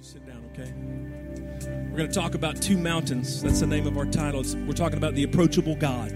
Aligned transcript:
you 0.00 0.06
sit 0.06 0.26
down, 0.26 0.42
okay? 0.52 0.72
We're 1.90 1.96
going 1.96 2.08
to 2.08 2.14
talk 2.14 2.34
about 2.34 2.60
two 2.62 2.78
mountains. 2.78 3.42
That's 3.42 3.60
the 3.60 3.66
name 3.66 3.86
of 3.86 3.98
our 3.98 4.06
title. 4.06 4.40
It's, 4.40 4.54
we're 4.54 4.72
talking 4.72 4.96
about 4.96 5.14
the 5.14 5.24
approachable 5.24 5.76
God. 5.76 6.10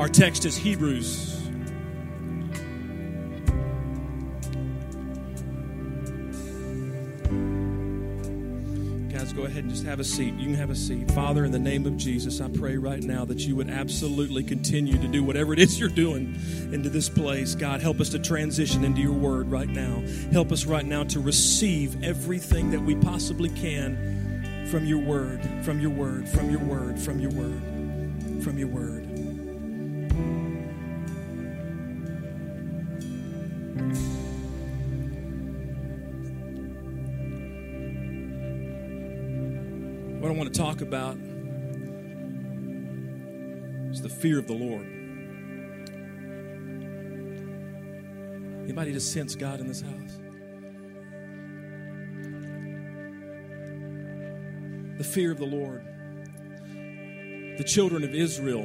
Our 0.00 0.08
text 0.08 0.44
is 0.44 0.56
Hebrews. 0.56 1.43
Ahead 9.54 9.62
and 9.62 9.72
just 9.72 9.86
have 9.86 10.00
a 10.00 10.04
seat. 10.04 10.34
You 10.34 10.46
can 10.46 10.56
have 10.56 10.70
a 10.70 10.74
seat. 10.74 11.08
Father, 11.12 11.44
in 11.44 11.52
the 11.52 11.60
name 11.60 11.86
of 11.86 11.96
Jesus, 11.96 12.40
I 12.40 12.48
pray 12.48 12.76
right 12.76 13.00
now 13.00 13.24
that 13.26 13.46
you 13.46 13.54
would 13.54 13.70
absolutely 13.70 14.42
continue 14.42 14.98
to 14.98 15.06
do 15.06 15.22
whatever 15.22 15.52
it 15.52 15.60
is 15.60 15.78
you're 15.80 15.88
doing 15.88 16.36
into 16.72 16.90
this 16.90 17.08
place. 17.08 17.54
God, 17.54 17.80
help 17.80 18.00
us 18.00 18.08
to 18.10 18.18
transition 18.18 18.84
into 18.84 19.00
your 19.00 19.12
word 19.12 19.48
right 19.48 19.68
now. 19.68 20.02
Help 20.32 20.50
us 20.50 20.66
right 20.66 20.84
now 20.84 21.04
to 21.04 21.20
receive 21.20 22.02
everything 22.02 22.72
that 22.72 22.80
we 22.80 22.96
possibly 22.96 23.48
can 23.48 24.66
from 24.72 24.86
your 24.86 24.98
word, 24.98 25.40
from 25.64 25.78
your 25.78 25.90
word, 25.90 26.28
from 26.28 26.50
your 26.50 26.60
word, 26.60 26.98
from 26.98 27.20
your 27.20 27.30
word, 27.30 28.42
from 28.42 28.58
your 28.58 28.68
word. 28.68 29.04
What 29.04 29.04
I 29.04 29.06
want 29.06 29.13
talk 40.54 40.82
about 40.82 41.16
is 43.90 44.00
the 44.00 44.08
fear 44.08 44.38
of 44.38 44.46
the 44.46 44.52
Lord. 44.52 44.86
Anybody 48.62 48.92
just 48.92 49.12
sense 49.12 49.34
God 49.34 49.58
in 49.58 49.66
this 49.66 49.80
house? 49.80 50.20
The 54.98 55.04
fear 55.04 55.32
of 55.32 55.38
the 55.38 55.44
Lord. 55.44 55.84
The 57.58 57.64
children 57.64 58.04
of 58.04 58.14
Israel, 58.14 58.62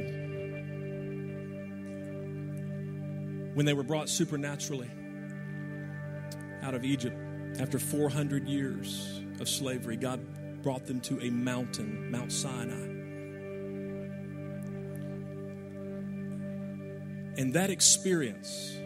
when 3.54 3.66
they 3.66 3.74
were 3.74 3.82
brought 3.82 4.08
supernaturally 4.08 4.90
out 6.62 6.74
of 6.74 6.84
Egypt 6.84 7.16
after 7.58 7.80
400 7.80 8.46
years 8.46 9.22
of 9.40 9.48
slavery, 9.48 9.96
God 9.96 10.20
brought 10.62 10.86
them 10.86 11.00
to 11.00 11.20
a 11.20 11.30
mountain, 11.30 12.10
Mount 12.10 12.32
Sinai. 12.32 12.88
And 17.38 17.54
that 17.54 17.70
experience 17.70 18.76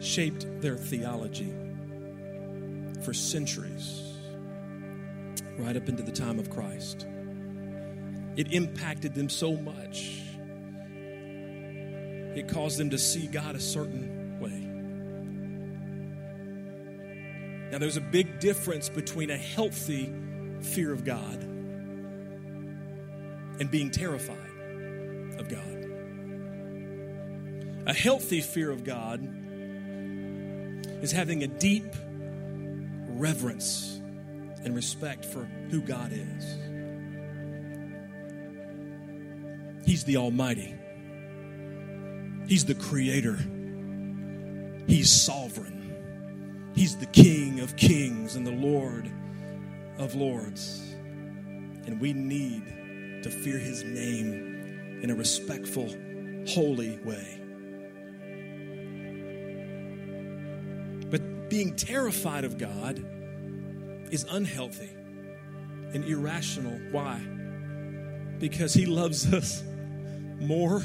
shaped 0.00 0.46
their 0.62 0.76
theology 0.76 1.52
for 3.04 3.12
centuries, 3.12 4.18
right 5.58 5.76
up 5.76 5.88
into 5.88 6.02
the 6.02 6.12
time 6.12 6.38
of 6.38 6.48
Christ. 6.50 7.06
It 8.36 8.52
impacted 8.52 9.14
them 9.14 9.28
so 9.28 9.56
much, 9.56 10.22
it 12.36 12.48
caused 12.48 12.78
them 12.78 12.90
to 12.90 12.98
see 12.98 13.26
God 13.26 13.54
a 13.54 13.60
certain 13.60 14.15
Now, 17.76 17.80
there's 17.80 17.98
a 17.98 18.00
big 18.00 18.40
difference 18.40 18.88
between 18.88 19.28
a 19.28 19.36
healthy 19.36 20.10
fear 20.62 20.94
of 20.94 21.04
God 21.04 21.42
and 23.60 23.70
being 23.70 23.90
terrified 23.90 24.38
of 25.38 25.50
God. 25.50 25.84
A 27.86 27.92
healthy 27.92 28.40
fear 28.40 28.70
of 28.70 28.82
God 28.82 29.20
is 31.02 31.12
having 31.12 31.42
a 31.42 31.48
deep 31.48 31.94
reverence 33.10 34.00
and 34.64 34.74
respect 34.74 35.26
for 35.26 35.44
who 35.68 35.82
God 35.82 36.12
is. 36.14 36.56
He's 39.84 40.04
the 40.04 40.16
Almighty, 40.16 40.74
He's 42.48 42.64
the 42.64 42.74
Creator, 42.74 43.36
He's 44.86 45.12
sovereign. 45.12 45.85
He's 46.76 46.94
the 46.94 47.06
King 47.06 47.60
of 47.60 47.74
kings 47.74 48.36
and 48.36 48.46
the 48.46 48.52
Lord 48.52 49.10
of 49.98 50.14
lords. 50.14 50.94
And 51.86 51.98
we 51.98 52.12
need 52.12 53.22
to 53.22 53.30
fear 53.30 53.58
his 53.58 53.82
name 53.82 55.00
in 55.02 55.08
a 55.10 55.14
respectful, 55.14 55.88
holy 56.46 56.98
way. 56.98 57.40
But 61.10 61.48
being 61.48 61.74
terrified 61.76 62.44
of 62.44 62.58
God 62.58 62.98
is 64.12 64.26
unhealthy 64.28 64.90
and 65.94 66.04
irrational. 66.04 66.78
Why? 66.90 67.18
Because 68.38 68.74
he 68.74 68.84
loves 68.84 69.32
us 69.32 69.62
more 70.38 70.80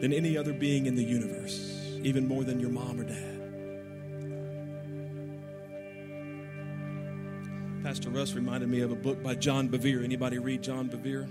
than 0.00 0.12
any 0.12 0.36
other 0.36 0.52
being 0.52 0.86
in 0.86 0.94
the 0.94 1.02
universe, 1.02 1.98
even 2.04 2.28
more 2.28 2.44
than 2.44 2.60
your 2.60 2.70
mom 2.70 3.00
or 3.00 3.04
dad. 3.04 3.39
Pastor 7.90 8.10
Russ 8.10 8.34
reminded 8.34 8.68
me 8.68 8.82
of 8.82 8.92
a 8.92 8.94
book 8.94 9.20
by 9.20 9.34
John 9.34 9.68
Bevere. 9.68 10.04
Anybody 10.04 10.38
read 10.38 10.62
John 10.62 10.88
Bevere? 10.88 11.26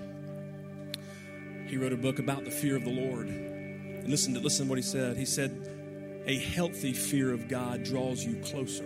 He 1.69 1.77
wrote 1.77 1.93
a 1.93 1.95
book 1.95 2.19
about 2.19 2.43
the 2.43 2.51
fear 2.51 2.75
of 2.75 2.83
the 2.83 2.89
Lord. 2.89 3.27
And 3.27 4.09
listen 4.09 4.33
to 4.33 4.41
listen 4.41 4.65
to 4.65 4.69
what 4.69 4.77
he 4.77 4.81
said. 4.81 5.15
He 5.15 5.23
said, 5.23 6.21
"A 6.25 6.37
healthy 6.37 6.91
fear 6.91 7.31
of 7.31 7.47
God 7.47 7.83
draws 7.83 8.25
you 8.25 8.41
closer. 8.43 8.83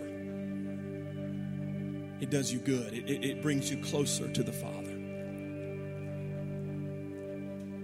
It 2.20 2.30
does 2.30 2.52
you 2.52 2.60
good. 2.60 2.94
It, 2.94 3.10
it, 3.10 3.24
it 3.24 3.42
brings 3.42 3.72
you 3.72 3.82
closer 3.82 4.28
to 4.28 4.42
the 4.44 4.52
Father. 4.52 4.92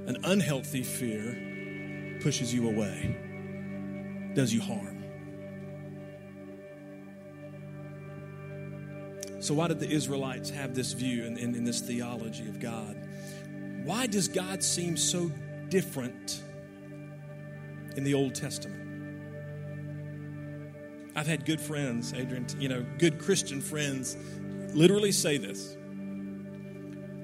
An 0.06 0.18
unhealthy 0.22 0.84
fear 0.84 2.16
pushes 2.22 2.54
you 2.54 2.68
away, 2.68 3.16
does 4.36 4.54
you 4.54 4.60
harm." 4.60 4.99
So, 9.40 9.54
why 9.54 9.68
did 9.68 9.80
the 9.80 9.90
Israelites 9.90 10.50
have 10.50 10.74
this 10.74 10.92
view 10.92 11.24
and 11.24 11.38
in, 11.38 11.64
this 11.64 11.80
theology 11.80 12.46
of 12.46 12.60
God? 12.60 12.94
Why 13.84 14.06
does 14.06 14.28
God 14.28 14.62
seem 14.62 14.98
so 14.98 15.30
different 15.70 16.42
in 17.96 18.04
the 18.04 18.12
Old 18.12 18.34
Testament? 18.34 18.76
I've 21.16 21.26
had 21.26 21.46
good 21.46 21.60
friends, 21.60 22.12
Adrian, 22.12 22.46
you 22.58 22.68
know, 22.68 22.84
good 22.98 23.18
Christian 23.18 23.62
friends 23.62 24.18
literally 24.74 25.10
say 25.10 25.38
this. 25.38 25.74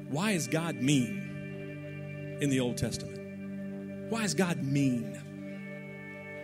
Why 0.09 0.31
is 0.31 0.49
God 0.49 0.77
mean 0.77 2.39
in 2.41 2.49
the 2.49 2.61
Old 2.61 2.79
Testament? 2.79 4.11
Why 4.11 4.25
is 4.25 4.33
God 4.33 4.63
mean? 4.63 5.23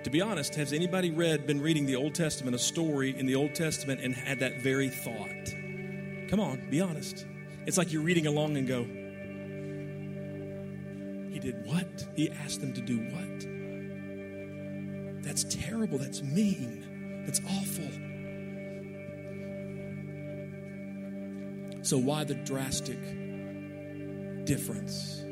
To 0.04 0.10
be 0.10 0.20
honest, 0.20 0.54
has 0.56 0.74
anybody 0.74 1.10
read, 1.10 1.46
been 1.46 1.62
reading 1.62 1.86
the 1.86 1.96
Old 1.96 2.14
Testament, 2.14 2.54
a 2.54 2.58
story 2.58 3.16
in 3.16 3.24
the 3.24 3.36
Old 3.36 3.54
Testament, 3.54 4.02
and 4.02 4.14
had 4.14 4.40
that 4.40 4.60
very 4.60 4.90
thought? 4.90 5.61
Come 6.32 6.40
on, 6.40 6.66
be 6.70 6.80
honest. 6.80 7.26
It's 7.66 7.76
like 7.76 7.92
you're 7.92 8.00
reading 8.00 8.26
along 8.26 8.56
and 8.56 8.66
go, 8.66 8.84
He 11.30 11.38
did 11.38 11.66
what? 11.66 12.06
He 12.16 12.30
asked 12.30 12.62
them 12.62 12.72
to 12.72 12.80
do 12.80 12.96
what? 13.10 13.40
That's 15.22 15.44
terrible. 15.44 15.98
That's 15.98 16.22
mean. 16.22 17.24
That's 17.26 17.38
awful. 17.40 17.84
So, 21.84 21.98
why 21.98 22.24
the 22.24 22.36
drastic 22.36 22.96
difference? 24.46 25.22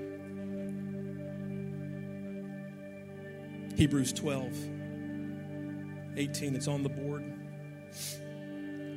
Hebrews 3.74 4.12
12, 4.12 4.54
18, 6.18 6.54
it's 6.54 6.68
on 6.68 6.82
the 6.82 6.90
board 6.90 7.24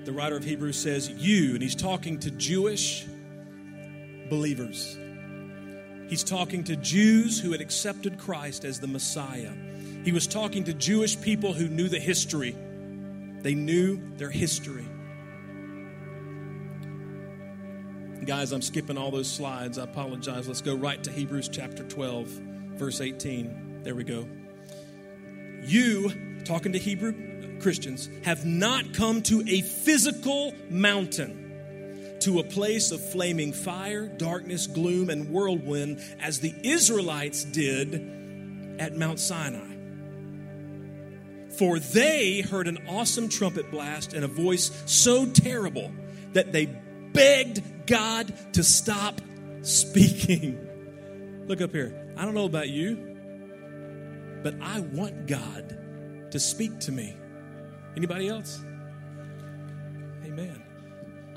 the 0.05 0.11
writer 0.11 0.35
of 0.35 0.43
Hebrews 0.43 0.77
says, 0.77 1.09
You, 1.09 1.53
and 1.53 1.61
he's 1.61 1.75
talking 1.75 2.19
to 2.19 2.31
Jewish 2.31 3.05
believers. 4.29 4.97
He's 6.09 6.23
talking 6.23 6.63
to 6.65 6.75
Jews 6.75 7.39
who 7.39 7.51
had 7.51 7.61
accepted 7.61 8.17
Christ 8.17 8.65
as 8.65 8.79
the 8.79 8.87
Messiah. 8.87 9.51
He 10.03 10.11
was 10.11 10.27
talking 10.27 10.65
to 10.65 10.73
Jewish 10.73 11.19
people 11.19 11.53
who 11.53 11.67
knew 11.67 11.87
the 11.87 11.99
history, 11.99 12.55
they 13.41 13.55
knew 13.55 13.99
their 14.17 14.29
history. 14.29 14.85
Guys, 18.25 18.53
I'm 18.53 18.61
skipping 18.61 18.97
all 18.97 19.11
those 19.11 19.29
slides. 19.29 19.77
I 19.77 19.83
apologize. 19.83 20.47
Let's 20.47 20.61
go 20.61 20.75
right 20.75 21.03
to 21.03 21.11
Hebrews 21.11 21.49
chapter 21.49 21.83
12, 21.83 22.27
verse 22.27 23.01
18. 23.01 23.81
There 23.83 23.95
we 23.95 24.05
go. 24.05 24.25
You, 25.65 26.41
talking 26.45 26.71
to 26.71 26.79
Hebrew 26.79 27.32
Christians 27.63 28.09
have 28.25 28.45
not 28.45 28.93
come 28.93 29.21
to 29.23 29.41
a 29.47 29.61
physical 29.61 30.53
mountain, 30.69 32.17
to 32.19 32.39
a 32.39 32.43
place 32.43 32.91
of 32.91 33.03
flaming 33.11 33.53
fire, 33.53 34.05
darkness, 34.05 34.67
gloom, 34.67 35.09
and 35.09 35.29
whirlwind, 35.29 36.01
as 36.19 36.41
the 36.41 36.53
Israelites 36.61 37.45
did 37.45 38.75
at 38.79 38.97
Mount 38.97 39.17
Sinai. 39.19 39.73
For 41.57 41.79
they 41.79 42.41
heard 42.41 42.67
an 42.67 42.79
awesome 42.89 43.29
trumpet 43.29 43.71
blast 43.71 44.13
and 44.13 44.25
a 44.25 44.27
voice 44.27 44.69
so 44.85 45.25
terrible 45.25 45.89
that 46.33 46.51
they 46.51 46.65
begged 46.65 47.87
God 47.87 48.33
to 48.53 48.63
stop 48.63 49.21
speaking. 49.61 51.45
Look 51.47 51.61
up 51.61 51.71
here. 51.71 52.13
I 52.17 52.25
don't 52.25 52.33
know 52.33 52.45
about 52.45 52.67
you, 52.67 52.95
but 54.43 54.55
I 54.61 54.81
want 54.81 55.27
God 55.27 56.29
to 56.31 56.39
speak 56.39 56.79
to 56.81 56.91
me. 56.91 57.15
Anybody 57.95 58.27
else? 58.27 58.63
Amen. 60.25 60.61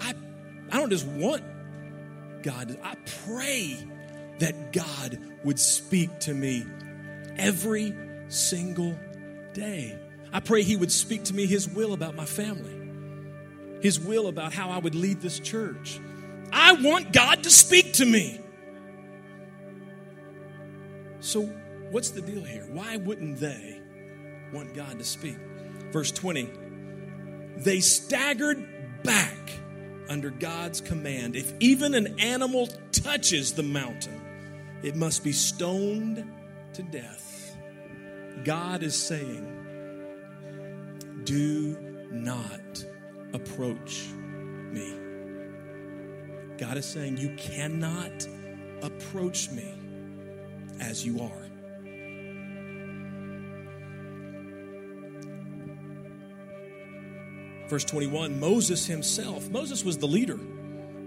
I 0.01 0.15
I 0.71 0.79
don't 0.79 0.91
just 0.91 1.07
want 1.07 1.43
God, 2.43 2.79
I 2.85 2.95
pray 3.27 3.77
that 4.39 4.73
God 4.73 5.19
would 5.43 5.59
speak 5.59 6.21
to 6.21 6.33
me 6.33 6.65
every 7.37 7.93
single 8.29 8.97
day. 9.53 9.99
I 10.33 10.39
pray 10.39 10.63
He 10.63 10.77
would 10.77 10.93
speak 10.93 11.25
to 11.25 11.35
me 11.35 11.47
His 11.47 11.69
will 11.69 11.93
about 11.93 12.15
my 12.15 12.25
family, 12.25 13.81
His 13.83 13.99
will 13.99 14.29
about 14.29 14.53
how 14.53 14.71
I 14.71 14.79
would 14.79 14.95
lead 14.95 15.21
this 15.21 15.41
church. 15.41 15.99
I 16.53 16.75
want 16.75 17.13
God 17.13 17.43
to 17.43 17.51
speak 17.51 17.95
to 17.95 18.05
me. 18.05 18.41
So, 21.19 21.43
what's 21.91 22.11
the 22.11 22.21
deal 22.21 22.45
here? 22.45 22.65
Why 22.71 22.97
wouldn't 22.97 23.41
they 23.41 23.81
want 24.53 24.75
God 24.75 24.99
to 25.01 25.05
speak? 25.05 25.39
Verse 25.93 26.11
20 26.13 26.51
they 27.57 27.81
staggered 27.81 29.03
back 29.03 29.51
under 30.09 30.31
God's 30.31 30.81
command. 30.81 31.37
If 31.37 31.53
even 31.59 31.95
an 31.95 32.21
animal 32.21 32.69
touches 32.93 33.55
the 33.55 33.63
mountain, 33.63 34.21
it 34.83 34.95
must 34.95 35.25
be 35.25 35.33
stoned 35.33 36.25
to 36.75 36.83
death. 36.83 37.57
God 38.45 38.83
is 38.83 38.95
saying, 38.95 39.53
Do 41.25 41.79
not 42.11 42.85
approach 43.33 44.05
me. 44.71 44.95
God 46.59 46.77
is 46.77 46.85
saying, 46.85 47.17
You 47.17 47.35
cannot 47.37 48.29
approach 48.83 49.51
me 49.51 49.75
as 50.79 51.07
you 51.07 51.23
are. 51.23 51.46
Verse 57.69 57.85
21 57.85 58.39
Moses 58.39 58.87
himself, 58.87 59.49
Moses 59.51 59.85
was 59.85 59.99
the 59.99 60.07
leader. 60.07 60.39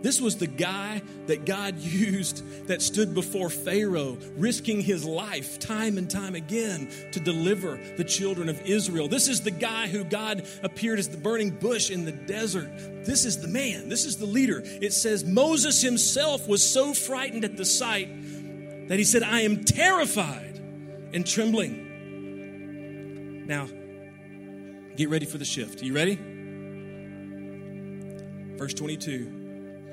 This 0.01 0.21
was 0.21 0.37
the 0.37 0.47
guy 0.47 1.01
that 1.27 1.45
God 1.45 1.77
used 1.79 2.67
that 2.67 2.81
stood 2.81 3.13
before 3.13 3.49
Pharaoh, 3.49 4.17
risking 4.37 4.81
his 4.81 5.03
life 5.05 5.59
time 5.59 5.97
and 5.97 6.09
time 6.09 6.35
again 6.35 6.89
to 7.11 7.19
deliver 7.19 7.77
the 7.97 8.03
children 8.05 8.49
of 8.49 8.61
Israel. 8.61 9.07
This 9.07 9.27
is 9.27 9.41
the 9.41 9.51
guy 9.51 9.87
who 9.87 10.03
God 10.03 10.47
appeared 10.63 10.99
as 10.99 11.09
the 11.09 11.17
burning 11.17 11.51
bush 11.51 11.89
in 11.91 12.05
the 12.05 12.11
desert. 12.11 12.69
This 13.05 13.25
is 13.25 13.41
the 13.41 13.47
man, 13.47 13.89
this 13.89 14.05
is 14.05 14.17
the 14.17 14.25
leader. 14.25 14.61
It 14.63 14.93
says 14.93 15.25
Moses 15.25 15.81
himself 15.81 16.47
was 16.47 16.63
so 16.65 16.93
frightened 16.93 17.43
at 17.43 17.57
the 17.57 17.65
sight 17.65 18.07
that 18.87 18.97
he 18.97 19.03
said, 19.03 19.23
I 19.23 19.41
am 19.41 19.65
terrified 19.65 20.61
and 21.13 21.25
trembling. 21.25 21.87
Now, 23.47 23.67
get 24.95 25.09
ready 25.09 25.25
for 25.25 25.37
the 25.37 25.45
shift. 25.45 25.81
Are 25.81 25.85
you 25.85 25.93
ready? 25.93 26.28
Verse 28.59 28.73
22 28.73 29.39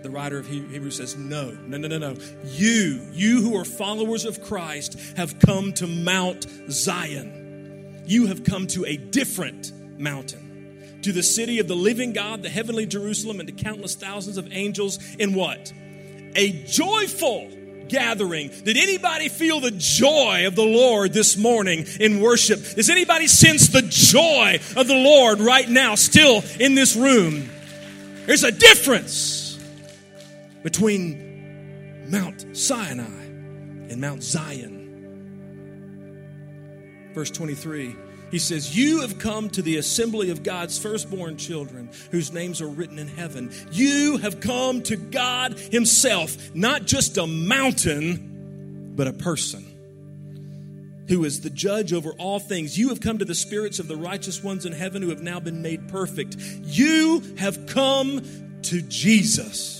the 0.03 0.11
writer 0.11 0.39
of 0.39 0.47
Hebrews 0.47 0.97
says, 0.97 1.17
No, 1.17 1.51
no, 1.67 1.79
no, 1.79 1.89
no, 1.89 1.99
no. 1.99 2.17
You, 2.45 3.01
you 3.13 3.43
who 3.43 3.57
are 3.57 3.65
followers 3.65 4.25
of 4.25 4.41
Christ, 4.43 4.99
have 5.17 5.39
come 5.41 5.73
to 5.75 5.87
Mount 5.87 6.47
Zion. 6.71 8.05
You 8.07 8.27
have 8.27 8.45
come 8.45 8.69
to 8.69 8.85
a 8.85 8.97
different 8.97 9.73
mountain, 9.99 11.01
to 11.03 11.11
the 11.11 11.25
city 11.25 11.59
of 11.59 11.67
the 11.67 11.75
living 11.75 12.13
God, 12.13 12.43
the 12.43 12.49
heavenly 12.49 12.87
Jerusalem, 12.87 13.41
and 13.41 13.49
to 13.49 13.65
countless 13.65 13.97
thousands 13.97 14.37
of 14.37 14.53
angels 14.53 15.01
in 15.19 15.35
what? 15.35 15.73
A 16.37 16.53
joyful 16.67 17.51
gathering. 17.89 18.51
Did 18.65 18.77
anybody 18.77 19.29
feel 19.29 19.59
the 19.59 19.73
joy 19.73 20.47
of 20.47 20.55
the 20.55 20.65
Lord 20.65 21.13
this 21.13 21.37
morning 21.37 21.85
in 21.99 22.21
worship? 22.21 22.61
Does 22.77 22.91
anybody 22.91 23.27
sense 23.27 23.69
the 23.69 23.83
joy 23.83 24.61
of 24.77 24.87
the 24.87 24.95
Lord 24.95 25.41
right 25.41 25.69
now, 25.69 25.97
still 25.97 26.45
in 26.61 26.77
this 26.77 26.95
room? 26.95 27.51
There's 28.27 28.45
a 28.45 28.53
difference 28.53 29.57
between 30.65 32.11
Mount 32.11 32.57
Sinai 32.57 33.05
and 33.05 34.01
Mount 34.01 34.23
Zion. 34.23 34.83
Verse 37.15 37.31
23, 37.31 37.95
he 38.33 38.39
says, 38.39 38.77
You 38.77 39.03
have 39.03 39.19
come 39.19 39.49
to 39.51 39.63
the 39.63 39.77
assembly 39.77 40.31
of 40.31 40.43
God's 40.43 40.77
firstborn 40.79 41.37
children 41.37 41.89
whose 42.11 42.33
names 42.33 42.61
are 42.61 42.69
written 42.69 42.99
in 42.99 43.07
heaven. 43.07 43.53
You 43.71 44.17
have 44.19 44.41
come 44.41 44.83
to 44.83 44.97
God 44.97 45.59
Himself, 45.59 46.55
not 46.55 46.85
just 46.85 47.17
a 47.19 47.27
mountain, 47.27 48.93
but 48.97 49.07
a 49.07 49.13
person 49.13 49.66
who 51.09 51.25
is 51.25 51.41
the 51.41 51.51
judge 51.51 51.93
over 51.93 52.13
all 52.13 52.39
things. 52.39 52.79
You 52.79 52.89
have 52.91 53.01
come 53.01 53.19
to 53.19 53.25
the 53.25 53.35
spirits 53.35 53.79
of 53.79 53.89
the 53.89 53.97
righteous 53.97 54.43
ones 54.43 54.67
in 54.67 54.73
heaven 54.73 55.03
who 55.03 55.11
have 55.11 55.23
now 55.23 55.41
been 55.41 55.63
made 55.63 55.89
perfect. 55.89 56.37
You 56.39 57.23
have 57.39 57.67
come 57.67 58.23
to 58.63 58.83
Jesus 58.83 59.77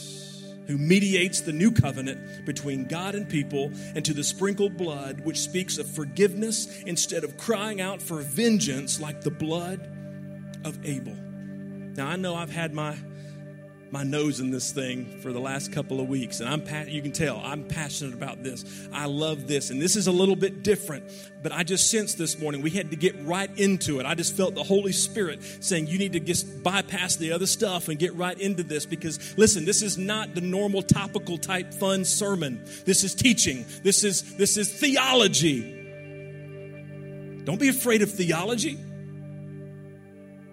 who 0.67 0.77
mediates 0.79 1.41
the 1.43 1.53
new 1.53 1.71
covenant 1.71 2.45
between 2.45 2.87
God 2.87 3.15
and 3.15 3.29
people, 3.29 3.71
and 3.95 4.05
to 4.05 4.13
the 4.13 4.25
sprinkled 4.25 4.77
blood, 4.77 5.21
which 5.21 5.39
speaks 5.39 5.79
of 5.79 5.89
forgiveness 5.89 6.83
instead 6.83 7.25
of 7.25 7.37
crying 7.37 7.81
out 7.81 8.03
for 8.03 8.21
vengeance 8.21 9.01
like 9.01 9.21
the 9.21 9.31
blood 9.31 9.89
of 10.65 10.85
Abel. 10.85 11.15
Now, 11.15 12.09
I 12.09 12.17
know 12.17 12.35
I've 12.35 12.51
had 12.51 12.75
my 12.75 12.97
my 13.97 14.03
nose 14.03 14.41
in 14.41 14.51
this 14.51 14.73
thing 14.73 15.07
for 15.23 15.33
the 15.33 15.41
last 15.41 15.73
couple 15.73 16.01
of 16.01 16.07
weeks 16.07 16.41
and 16.41 16.51
I'm 16.51 16.63
you 16.87 17.01
can 17.01 17.13
tell 17.13 17.41
I'm 17.43 17.65
passionate 17.65 18.13
about 18.13 18.43
this. 18.43 18.87
I 18.93 19.07
love 19.07 19.49
this 19.49 19.71
and 19.71 19.81
this 19.81 19.97
is 19.97 20.07
a 20.07 20.13
little 20.13 20.37
bit 20.37 20.63
different, 20.63 21.11
but 21.43 21.51
I 21.51 21.63
just 21.63 21.91
sensed 21.91 22.19
this 22.19 22.39
morning 22.39 22.61
we 22.61 22.69
had 22.69 22.91
to 22.91 22.97
get 22.97 23.19
right 23.23 23.49
into 23.59 23.99
it. 23.99 24.05
I 24.05 24.15
just 24.15 24.37
felt 24.37 24.55
the 24.55 24.63
Holy 24.63 24.93
Spirit 24.93 25.43
saying 25.61 25.87
you 25.87 25.97
need 25.97 26.13
to 26.13 26.21
just 26.21 26.63
bypass 26.63 27.17
the 27.17 27.33
other 27.33 27.47
stuff 27.47 27.89
and 27.89 27.99
get 27.99 28.15
right 28.15 28.39
into 28.39 28.63
this 28.63 28.85
because 28.85 29.35
listen, 29.39 29.65
this 29.65 29.81
is 29.81 29.97
not 29.97 30.35
the 30.35 30.43
normal 30.43 30.83
topical 30.83 31.39
type 31.39 31.73
fun 31.73 32.05
sermon. 32.05 32.63
This 32.85 33.03
is 33.03 33.15
teaching. 33.15 33.65
This 33.83 34.05
is 34.05 34.37
this 34.37 34.59
is 34.59 34.71
theology. 34.71 35.73
Don't 37.45 37.59
be 37.59 37.69
afraid 37.69 38.03
of 38.03 38.13
theology. 38.13 38.79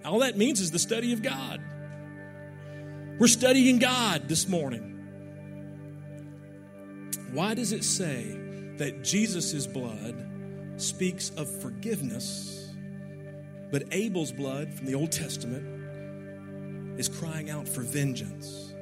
All 0.05 0.19
that 0.19 0.37
means 0.37 0.61
is 0.61 0.71
the 0.71 0.79
study 0.79 1.11
of 1.11 1.21
God. 1.21 1.62
We're 3.19 3.27
studying 3.27 3.77
God 3.77 4.27
this 4.27 4.47
morning. 4.47 4.89
Why 7.31 7.53
does 7.53 7.71
it 7.71 7.83
say 7.83 8.23
that 8.77 9.03
Jesus' 9.03 9.67
blood 9.67 10.15
speaks 10.77 11.29
of 11.37 11.47
forgiveness, 11.61 12.73
but 13.71 13.83
Abel's 13.91 14.31
blood 14.31 14.73
from 14.73 14.87
the 14.87 14.95
Old 14.95 15.11
Testament 15.11 16.99
is 16.99 17.07
crying 17.07 17.51
out 17.51 17.67
for 17.67 17.81
vengeance? 17.81 18.73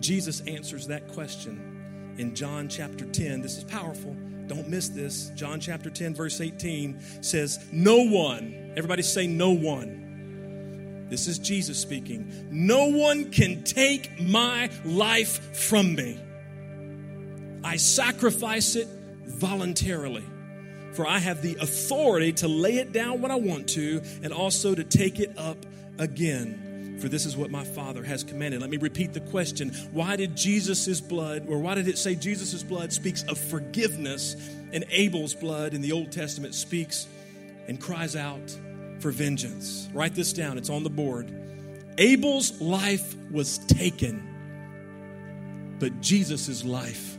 Jesus 0.00 0.40
answers 0.48 0.88
that 0.88 1.06
question 1.06 2.14
in 2.18 2.34
John 2.34 2.68
chapter 2.68 3.04
10. 3.04 3.40
This 3.40 3.56
is 3.56 3.62
powerful. 3.62 4.16
Don't 4.48 4.68
miss 4.68 4.88
this. 4.88 5.30
John 5.36 5.60
chapter 5.60 5.90
10, 5.90 6.12
verse 6.12 6.40
18 6.40 7.22
says, 7.22 7.64
No 7.70 7.98
one, 7.98 8.72
everybody 8.76 9.02
say, 9.02 9.28
No 9.28 9.50
one 9.50 10.07
this 11.08 11.26
is 11.26 11.38
Jesus 11.38 11.78
speaking. 11.78 12.48
No 12.50 12.86
one 12.86 13.30
can 13.30 13.64
take 13.64 14.20
my 14.20 14.70
life 14.84 15.56
from 15.56 15.94
me. 15.94 16.20
I 17.64 17.76
sacrifice 17.76 18.76
it 18.76 18.88
voluntarily, 19.26 20.24
for 20.92 21.06
I 21.06 21.18
have 21.18 21.42
the 21.42 21.56
authority 21.60 22.32
to 22.34 22.48
lay 22.48 22.76
it 22.76 22.92
down 22.92 23.20
when 23.20 23.30
I 23.30 23.36
want 23.36 23.68
to 23.70 24.02
and 24.22 24.32
also 24.32 24.74
to 24.74 24.84
take 24.84 25.20
it 25.20 25.36
up 25.38 25.64
again. 25.98 26.98
For 27.00 27.08
this 27.08 27.26
is 27.26 27.36
what 27.36 27.50
my 27.50 27.64
Father 27.64 28.02
has 28.02 28.24
commanded. 28.24 28.60
Let 28.60 28.70
me 28.70 28.76
repeat 28.76 29.12
the 29.12 29.20
question. 29.20 29.70
Why 29.92 30.16
did 30.16 30.36
Jesus' 30.36 31.00
blood, 31.00 31.46
or 31.48 31.58
why 31.58 31.74
did 31.76 31.86
it 31.86 31.96
say 31.96 32.16
Jesus' 32.16 32.62
blood 32.62 32.92
speaks 32.92 33.22
of 33.24 33.38
forgiveness 33.38 34.34
and 34.72 34.84
Abel's 34.90 35.34
blood 35.34 35.74
in 35.74 35.80
the 35.80 35.92
Old 35.92 36.10
Testament 36.10 36.54
speaks 36.54 37.06
and 37.68 37.80
cries 37.80 38.16
out 38.16 38.56
for 39.00 39.10
vengeance. 39.10 39.88
Write 39.92 40.14
this 40.14 40.32
down, 40.32 40.58
it's 40.58 40.70
on 40.70 40.82
the 40.82 40.90
board. 40.90 41.32
Abel's 41.98 42.60
life 42.60 43.14
was 43.30 43.58
taken, 43.58 45.76
but 45.78 46.00
Jesus' 46.00 46.64
life 46.64 47.18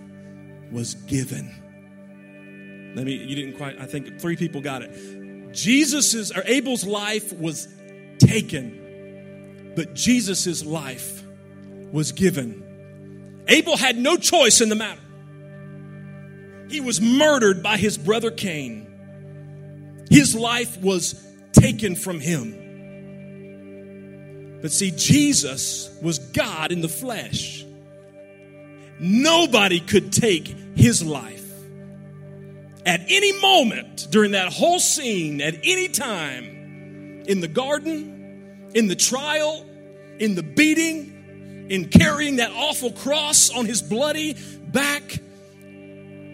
was 0.72 0.96
given. 0.96 1.56
Let 2.96 3.06
me, 3.06 3.14
you 3.14 3.36
didn't 3.36 3.58
quite, 3.58 3.80
I 3.80 3.86
think 3.86 4.20
three 4.20 4.36
people 4.36 4.62
got 4.62 4.82
it. 4.82 5.54
Jesus's, 5.54 6.32
or 6.32 6.44
Abel's 6.46 6.86
life 6.86 7.34
was 7.34 7.68
taken, 8.20 9.74
but 9.76 9.96
Jesus' 9.96 10.66
life 10.66 11.24
was 11.92 12.12
given. 12.12 13.44
Abel 13.48 13.78
had 13.78 13.98
no 13.98 14.18
choice 14.18 14.62
in 14.62 14.70
the 14.70 14.76
matter. 14.76 15.02
He 16.70 16.82
was 16.82 17.02
murdered 17.02 17.64
by 17.64 17.78
his 17.78 17.98
brother 17.98 18.30
Cain. 18.30 18.86
His 20.10 20.36
life 20.36 20.78
was 20.78 21.14
taken 21.60 21.96
from 21.96 22.20
him. 22.20 22.56
But 24.62 24.72
see, 24.72 24.92
Jesus 24.92 25.90
was 26.02 26.20
God 26.20 26.72
in 26.72 26.82
the 26.82 26.90
flesh. 26.90 27.66
Nobody 29.00 29.80
could 29.80 30.12
take 30.12 30.48
his 30.76 31.02
life. 31.06 31.46
At 32.86 33.02
any 33.08 33.40
moment 33.40 34.08
during 34.10 34.32
that 34.32 34.52
whole 34.52 34.80
scene, 34.80 35.42
at 35.42 35.56
any 35.64 35.88
time, 35.88 37.24
in 37.28 37.40
the 37.42 37.48
garden, 37.48 38.72
in 38.74 38.88
the 38.88 38.96
trial, 38.96 39.66
in 40.18 40.36
the 40.36 40.44
beating, 40.44 41.68
in 41.70 41.88
carrying 41.90 42.38
that 42.38 42.52
awful 42.52 42.92
cross 42.92 43.50
on 43.52 43.66
his 43.66 43.82
bloody 43.82 44.36
back, 44.68 45.20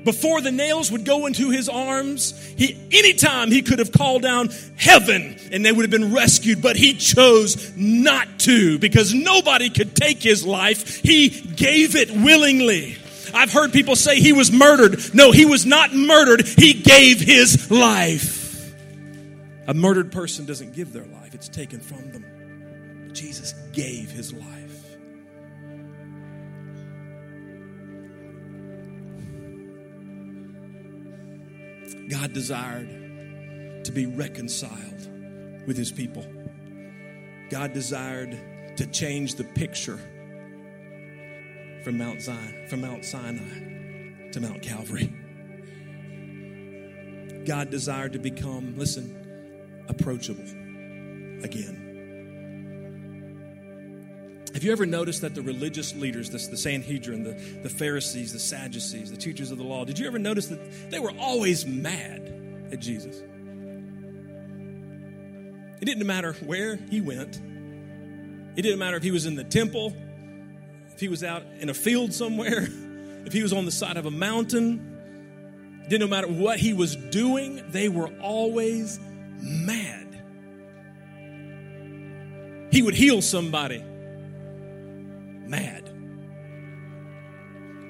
before 0.06 0.40
the 0.40 0.52
nails 0.52 0.92
would 0.92 1.04
go 1.04 1.26
into 1.26 1.50
his 1.50 1.68
arms, 1.68 2.40
he 2.56 2.78
anytime 2.92 3.52
he 3.52 3.62
could 3.62 3.80
have 3.80 3.92
called 3.92 4.22
down 4.22 4.50
heaven 4.78 5.38
and 5.52 5.66
they 5.66 5.72
would 5.72 5.82
have 5.82 5.92
been 5.92 6.14
rescued, 6.14 6.62
but 6.62 6.76
he 6.76 6.94
chose 6.94 7.76
not 7.76 8.40
to 8.40 8.80
because 8.80 9.14
nobody 9.14 9.70
could 9.70 9.96
take 9.96 10.22
his 10.22 10.46
life. 10.46 10.98
He 11.02 11.30
gave 11.30 11.96
it 11.96 12.12
willingly. 12.12 12.98
I've 13.34 13.52
heard 13.52 13.74
people 13.74 13.96
say 13.96 14.20
he 14.20 14.32
was 14.32 14.52
murdered. 14.52 15.14
No, 15.14 15.32
he 15.32 15.46
was 15.46 15.66
not 15.66 15.94
murdered. 15.94 16.48
He 16.48 16.74
gave 16.74 17.20
his 17.20 17.70
life. 17.70 18.74
A 19.68 19.74
murdered 19.74 20.12
person 20.12 20.46
doesn't 20.46 20.74
give 20.74 20.94
their 20.94 21.06
life, 21.06 21.34
it's 21.34 21.50
taken 21.50 21.80
from 21.80 22.12
them. 22.12 23.12
Jesus 23.14 23.54
gave 23.74 24.12
his 24.12 24.32
life. 24.34 24.65
God 32.10 32.34
desired 32.34 33.84
to 33.86 33.92
be 33.92 34.06
reconciled 34.06 35.08
with 35.68 35.78
his 35.78 35.92
people. 35.92 36.26
God 37.50 37.74
desired 37.74 38.38
to 38.78 38.86
change 38.88 39.36
the 39.36 39.44
picture 39.44 40.00
from 41.84 41.98
Mount 41.98 42.22
Zion, 42.22 42.68
from 42.68 42.82
Mount 42.82 43.06
Sinai 43.06 44.32
to 44.32 44.42
Mount 44.42 44.62
Calvary. 44.62 45.14
God 47.46 47.70
desired 47.70 48.14
to 48.14 48.20
become, 48.20 48.76
listen, 48.78 49.86
approachable 49.88 50.44
again. 51.44 51.85
Have 54.56 54.64
you 54.64 54.72
ever 54.72 54.86
noticed 54.86 55.20
that 55.20 55.36
the 55.36 55.42
religious 55.42 55.94
leaders, 55.96 56.30
the, 56.30 56.38
the 56.38 56.56
Sanhedrin, 56.56 57.24
the, 57.24 57.34
the 57.62 57.68
Pharisees, 57.68 58.32
the 58.32 58.40
Sadducees, 58.40 59.12
the 59.12 59.18
teachers 59.18 59.52
of 59.52 59.58
the 59.58 59.66
law, 59.66 59.84
did 59.84 60.00
you 60.00 60.08
ever 60.08 60.18
notice 60.18 60.48
that 60.48 60.90
they 60.90 60.98
were 60.98 61.12
always 61.20 61.66
mad 61.66 62.70
at 62.72 62.80
Jesus? 62.80 63.18
It 65.82 65.86
didn't 65.86 66.08
matter 66.08 66.32
where 66.46 66.78
he 66.90 67.02
went, 67.02 67.36
it 68.56 68.62
didn't 68.62 68.80
matter 68.80 68.96
if 68.96 69.04
he 69.04 69.12
was 69.12 69.26
in 69.26 69.36
the 69.36 69.44
temple, 69.44 69.94
if 70.94 71.02
he 71.02 71.10
was 71.10 71.22
out 71.22 71.44
in 71.60 71.68
a 71.68 71.74
field 71.74 72.14
somewhere, 72.14 72.66
if 73.26 73.34
he 73.34 73.44
was 73.44 73.52
on 73.52 73.66
the 73.66 73.72
side 73.72 73.98
of 73.98 74.06
a 74.06 74.12
mountain. 74.12 74.94
Didn't 75.90 76.10
matter 76.10 76.30
what 76.30 76.60
he 76.60 76.72
was 76.72 76.96
doing, 76.96 77.62
they 77.72 77.90
were 77.90 78.08
always 78.22 79.02
mad. 79.42 80.18
He 82.72 82.82
would 82.82 82.96
heal 82.96 83.22
somebody 83.22 83.84
mad. 85.48 85.92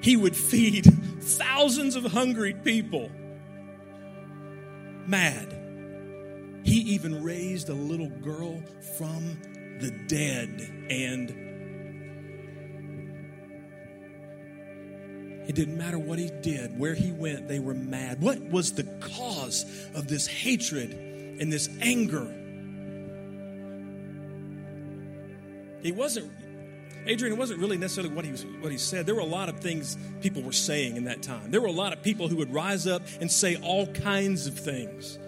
He 0.02 0.16
would 0.16 0.36
feed 0.36 0.84
thousands 1.20 1.96
of 1.96 2.04
hungry 2.04 2.54
people 2.54 3.10
mad. 5.06 5.52
He 6.64 6.78
even 6.94 7.22
raised 7.22 7.68
a 7.68 7.74
little 7.74 8.08
girl 8.08 8.62
from 8.96 9.38
the 9.80 9.90
dead 10.08 10.86
and 10.90 11.30
it 15.48 15.54
didn't 15.54 15.78
matter 15.78 15.98
what 15.98 16.18
he 16.18 16.30
did, 16.40 16.76
where 16.76 16.94
he 16.94 17.12
went, 17.12 17.46
they 17.46 17.60
were 17.60 17.74
mad. 17.74 18.20
What 18.20 18.40
was 18.40 18.72
the 18.72 18.82
cause 19.16 19.64
of 19.94 20.08
this 20.08 20.26
hatred 20.26 20.92
and 20.92 21.52
this 21.52 21.68
anger? 21.80 22.26
It 25.84 25.94
wasn't 25.94 26.32
Adrian, 27.06 27.34
it 27.34 27.38
wasn't 27.38 27.60
really 27.60 27.76
necessarily 27.76 28.12
what 28.12 28.24
he, 28.24 28.32
was, 28.32 28.44
what 28.60 28.72
he 28.72 28.78
said. 28.78 29.06
There 29.06 29.14
were 29.14 29.20
a 29.20 29.24
lot 29.24 29.48
of 29.48 29.60
things 29.60 29.96
people 30.20 30.42
were 30.42 30.52
saying 30.52 30.96
in 30.96 31.04
that 31.04 31.22
time. 31.22 31.52
There 31.52 31.60
were 31.60 31.68
a 31.68 31.72
lot 31.72 31.92
of 31.92 32.02
people 32.02 32.26
who 32.26 32.36
would 32.36 32.52
rise 32.52 32.86
up 32.86 33.02
and 33.20 33.30
say 33.30 33.56
all 33.56 33.86
kinds 33.86 34.48
of 34.48 34.58
things. 34.58 35.18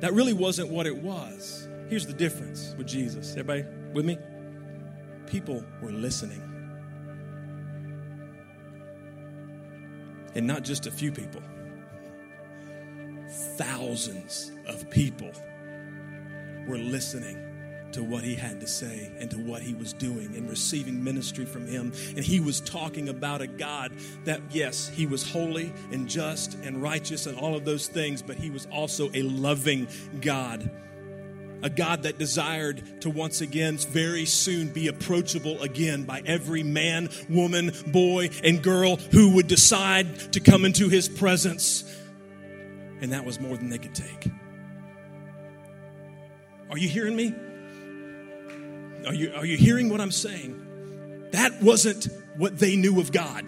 That 0.00 0.12
really 0.12 0.32
wasn't 0.32 0.68
what 0.68 0.86
it 0.86 0.96
was. 0.96 1.66
Here's 1.88 2.06
the 2.06 2.12
difference 2.12 2.74
with 2.78 2.86
Jesus. 2.86 3.32
Everybody 3.32 3.64
with 3.92 4.04
me? 4.04 4.18
People 5.26 5.64
were 5.82 5.90
listening. 5.90 6.42
And 10.36 10.46
not 10.46 10.62
just 10.62 10.86
a 10.86 10.92
few 10.92 11.10
people, 11.10 11.42
thousands 13.56 14.52
of 14.66 14.88
people 14.90 15.32
were 16.68 16.78
listening 16.78 17.47
to 17.92 18.02
what 18.02 18.22
he 18.22 18.34
had 18.34 18.60
to 18.60 18.66
say 18.66 19.10
and 19.18 19.30
to 19.30 19.38
what 19.38 19.62
he 19.62 19.74
was 19.74 19.92
doing 19.92 20.36
and 20.36 20.48
receiving 20.48 21.02
ministry 21.02 21.44
from 21.44 21.66
him. 21.66 21.92
And 22.16 22.24
he 22.24 22.40
was 22.40 22.60
talking 22.60 23.08
about 23.08 23.40
a 23.40 23.46
God 23.46 23.92
that, 24.24 24.40
yes, 24.50 24.88
he 24.88 25.06
was 25.06 25.28
holy 25.28 25.72
and 25.90 26.08
just 26.08 26.54
and 26.62 26.82
righteous 26.82 27.26
and 27.26 27.38
all 27.38 27.54
of 27.54 27.64
those 27.64 27.86
things, 27.86 28.22
but 28.22 28.36
he 28.36 28.50
was 28.50 28.66
also 28.72 29.10
a 29.14 29.22
loving 29.22 29.88
God. 30.20 30.70
A 31.60 31.70
God 31.70 32.04
that 32.04 32.18
desired 32.18 33.00
to 33.00 33.10
once 33.10 33.40
again, 33.40 33.78
very 33.78 34.26
soon, 34.26 34.68
be 34.68 34.86
approachable 34.86 35.60
again 35.60 36.04
by 36.04 36.22
every 36.24 36.62
man, 36.62 37.08
woman, 37.28 37.72
boy, 37.88 38.30
and 38.44 38.62
girl 38.62 38.96
who 38.96 39.34
would 39.34 39.48
decide 39.48 40.32
to 40.32 40.40
come 40.40 40.64
into 40.64 40.88
his 40.88 41.08
presence. 41.08 41.82
And 43.00 43.12
that 43.12 43.24
was 43.24 43.40
more 43.40 43.56
than 43.56 43.70
they 43.70 43.78
could 43.78 43.94
take. 43.94 44.30
Are 46.70 46.78
you 46.78 46.88
hearing 46.88 47.16
me? 47.16 47.34
Are 49.06 49.14
you, 49.14 49.32
are 49.34 49.46
you 49.46 49.56
hearing 49.56 49.88
what 49.88 50.00
I'm 50.00 50.10
saying? 50.10 51.28
That 51.32 51.62
wasn't 51.62 52.08
what 52.36 52.58
they 52.58 52.76
knew 52.76 53.00
of 53.00 53.12
God. 53.12 53.46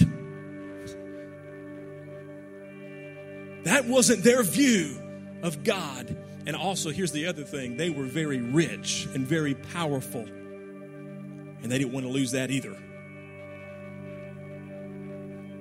That 3.64 3.84
wasn't 3.86 4.24
their 4.24 4.42
view 4.42 5.00
of 5.42 5.64
God. 5.64 6.16
And 6.46 6.56
also, 6.56 6.90
here's 6.90 7.12
the 7.12 7.26
other 7.26 7.44
thing 7.44 7.76
they 7.76 7.90
were 7.90 8.04
very 8.04 8.38
rich 8.38 9.06
and 9.14 9.26
very 9.26 9.54
powerful. 9.54 10.22
And 10.22 11.70
they 11.70 11.78
didn't 11.78 11.92
want 11.92 12.06
to 12.06 12.12
lose 12.12 12.32
that 12.32 12.50
either. 12.50 12.76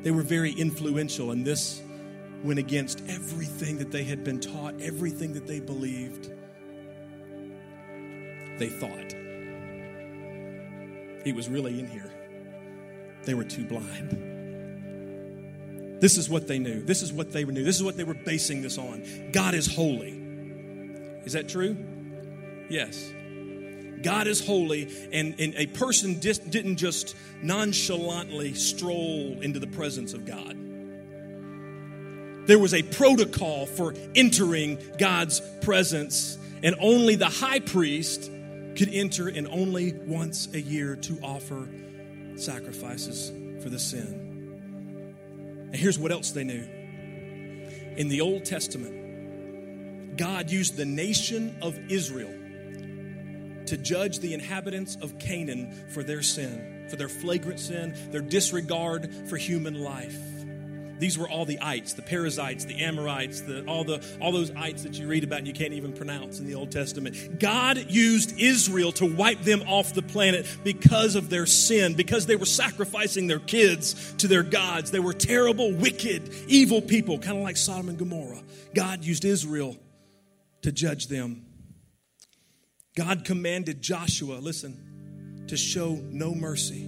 They 0.02 0.12
were 0.12 0.24
very 0.24 0.54
influential, 0.54 1.32
and 1.32 1.46
this 1.46 1.82
went 2.42 2.58
against 2.58 3.02
everything 3.10 3.80
that 3.80 3.92
they 3.92 4.06
had 4.06 4.24
been 4.24 4.40
taught, 4.40 4.80
everything 4.80 5.34
that 5.34 5.46
they 5.46 5.60
believed. 5.60 6.32
They 8.58 8.70
thought. 8.70 9.14
He 11.24 11.34
was 11.34 11.50
really 11.50 11.80
in 11.80 11.88
here. 11.88 12.12
They 13.24 13.34
were 13.34 13.44
too 13.44 13.66
blind. 13.66 14.38
This 16.02 16.18
is 16.18 16.30
what 16.30 16.48
they 16.48 16.60
knew. 16.60 16.82
This 16.82 17.02
is 17.02 17.12
what 17.12 17.32
they 17.32 17.44
knew. 17.44 17.64
This 17.64 17.76
is 17.76 17.84
what 17.84 17.98
they 17.98 18.06
were 18.06 18.14
basing 18.14 18.62
this 18.62 18.78
on. 18.78 19.32
God 19.32 19.54
is 19.54 19.68
holy. 19.74 20.18
Is 21.26 21.34
that 21.34 21.50
true? 21.50 21.76
Yes. 22.70 23.12
God 24.02 24.28
is 24.28 24.46
holy, 24.46 24.90
and, 25.12 25.38
and 25.40 25.56
a 25.56 25.68
person 25.68 26.20
dis, 26.20 26.38
didn't 26.38 26.78
just 26.78 27.18
nonchalantly 27.42 28.54
stroll 28.54 29.42
into 29.42 29.60
the 29.60 29.68
presence 29.68 30.14
of 30.14 30.26
God. 30.26 30.56
There 32.48 32.60
was 32.60 32.74
a 32.74 32.82
protocol 32.82 33.66
for 33.66 33.94
entering 34.16 34.80
God's 34.98 35.42
presence, 35.62 36.38
and 36.64 36.76
only 36.80 37.16
the 37.16 37.28
high 37.28 37.60
priest 37.60 38.32
could 38.80 38.94
enter 38.94 39.28
in 39.28 39.46
only 39.48 39.92
once 39.92 40.48
a 40.54 40.62
year 40.62 40.96
to 40.96 41.20
offer 41.22 41.68
sacrifices 42.38 43.30
for 43.62 43.70
the 43.70 43.78
sin. 43.78 45.68
And 45.74 45.76
here's 45.76 46.00
what 46.00 46.14
else 46.14 46.32
they 46.32 46.46
knew. 46.46 46.66
In 47.98 48.08
the 48.08 48.22
Old 48.22 48.46
Testament, 48.46 50.16
God 50.16 50.50
used 50.50 50.78
the 50.78 50.86
nation 50.86 51.58
of 51.62 51.78
Israel 51.92 52.32
to 53.66 53.76
judge 53.76 54.20
the 54.20 54.34
inhabitants 54.34 54.96
of 55.02 55.20
Canaan 55.20 55.90
for 55.90 56.02
their 56.02 56.22
sin, 56.22 56.88
for 56.90 56.96
their 56.96 57.10
flagrant 57.10 57.60
sin, 57.60 57.94
their 58.12 58.22
disregard 58.22 59.14
for 59.28 59.36
human 59.36 59.74
life. 59.74 60.18
These 61.00 61.18
were 61.18 61.30
all 61.30 61.46
the 61.46 61.60
ites, 61.62 61.94
the 61.94 62.02
Perizzites, 62.02 62.66
the 62.66 62.84
Amorites, 62.84 63.42
the, 63.42 63.64
all, 63.66 63.84
the, 63.84 64.06
all 64.22 64.32
those 64.32 64.52
ites 64.52 64.84
that 64.84 65.00
you 65.00 65.08
read 65.08 65.24
about 65.24 65.40
and 65.40 65.48
you 65.48 65.54
can't 65.54 65.74
even 65.74 65.94
pronounce 65.94 66.40
in 66.40 66.46
the 66.46 66.56
Old 66.56 66.72
Testament. 66.72 67.40
God 67.40 67.90
used 67.90 68.38
Israel 68.38 68.92
to 68.94 69.06
wipe 69.06 69.42
them 69.42 69.62
off 69.64 69.94
the 69.94 70.02
planet 70.02 70.46
because 70.64 71.16
of 71.16 71.30
their 71.30 71.46
sin, 71.46 71.94
because 71.94 72.26
they 72.26 72.36
were 72.36 72.46
sacrificing 72.46 73.28
their 73.28 73.40
kids 73.40 74.14
to 74.18 74.28
their 74.28 74.44
gods. 74.44 74.92
They 74.92 75.00
were 75.00 75.14
terrible, 75.14 75.74
wicked, 75.74 76.34
evil 76.48 76.82
people, 76.82 77.18
kind 77.18 77.38
of 77.38 77.44
like 77.44 77.58
Sodom 77.58 77.90
and 77.90 77.98
Gomorrah. 77.98 78.44
God 78.76 79.04
used 79.04 79.26
Israel 79.26 79.78
to 80.62 80.72
judge 80.72 81.08
them. 81.08 81.46
God 82.96 83.24
commanded 83.24 83.82
Joshua, 83.82 84.36
listen, 84.36 85.46
to 85.48 85.56
show 85.56 85.96
no 86.12 86.36
mercy, 86.36 86.86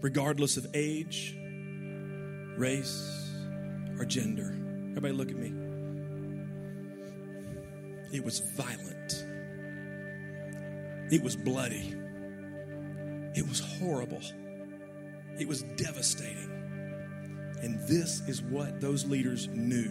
regardless 0.00 0.56
of 0.56 0.66
age, 0.74 1.36
race, 2.56 3.30
or 3.98 4.04
gender. 4.04 4.54
Everybody, 4.90 5.12
look 5.12 5.30
at 5.30 5.36
me. 5.36 5.52
It 8.12 8.24
was 8.24 8.40
violent, 8.56 9.24
it 11.12 11.22
was 11.22 11.36
bloody, 11.36 11.94
it 13.34 13.48
was 13.48 13.60
horrible, 13.60 14.20
it 15.38 15.46
was 15.46 15.62
devastating. 15.76 16.50
And 17.62 17.78
this 17.86 18.20
is 18.26 18.42
what 18.42 18.80
those 18.80 19.04
leaders 19.04 19.46
knew 19.48 19.90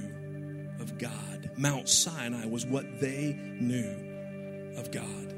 of 0.82 0.98
God. 0.98 1.51
Mount 1.56 1.88
Sinai 1.88 2.46
was 2.46 2.66
what 2.66 3.00
they 3.00 3.38
knew 3.38 4.74
of 4.78 4.92
God. 4.92 5.36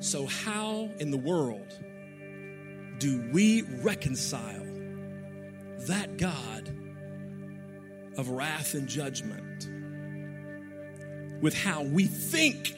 So, 0.00 0.26
how 0.26 0.90
in 0.98 1.10
the 1.10 1.18
world 1.18 1.72
do 2.98 3.30
we 3.32 3.62
reconcile 3.62 4.64
that 5.86 6.16
God 6.16 6.68
of 8.16 8.28
wrath 8.28 8.74
and 8.74 8.88
judgment 8.88 9.68
with 11.42 11.54
how 11.54 11.82
we 11.82 12.06
think 12.06 12.74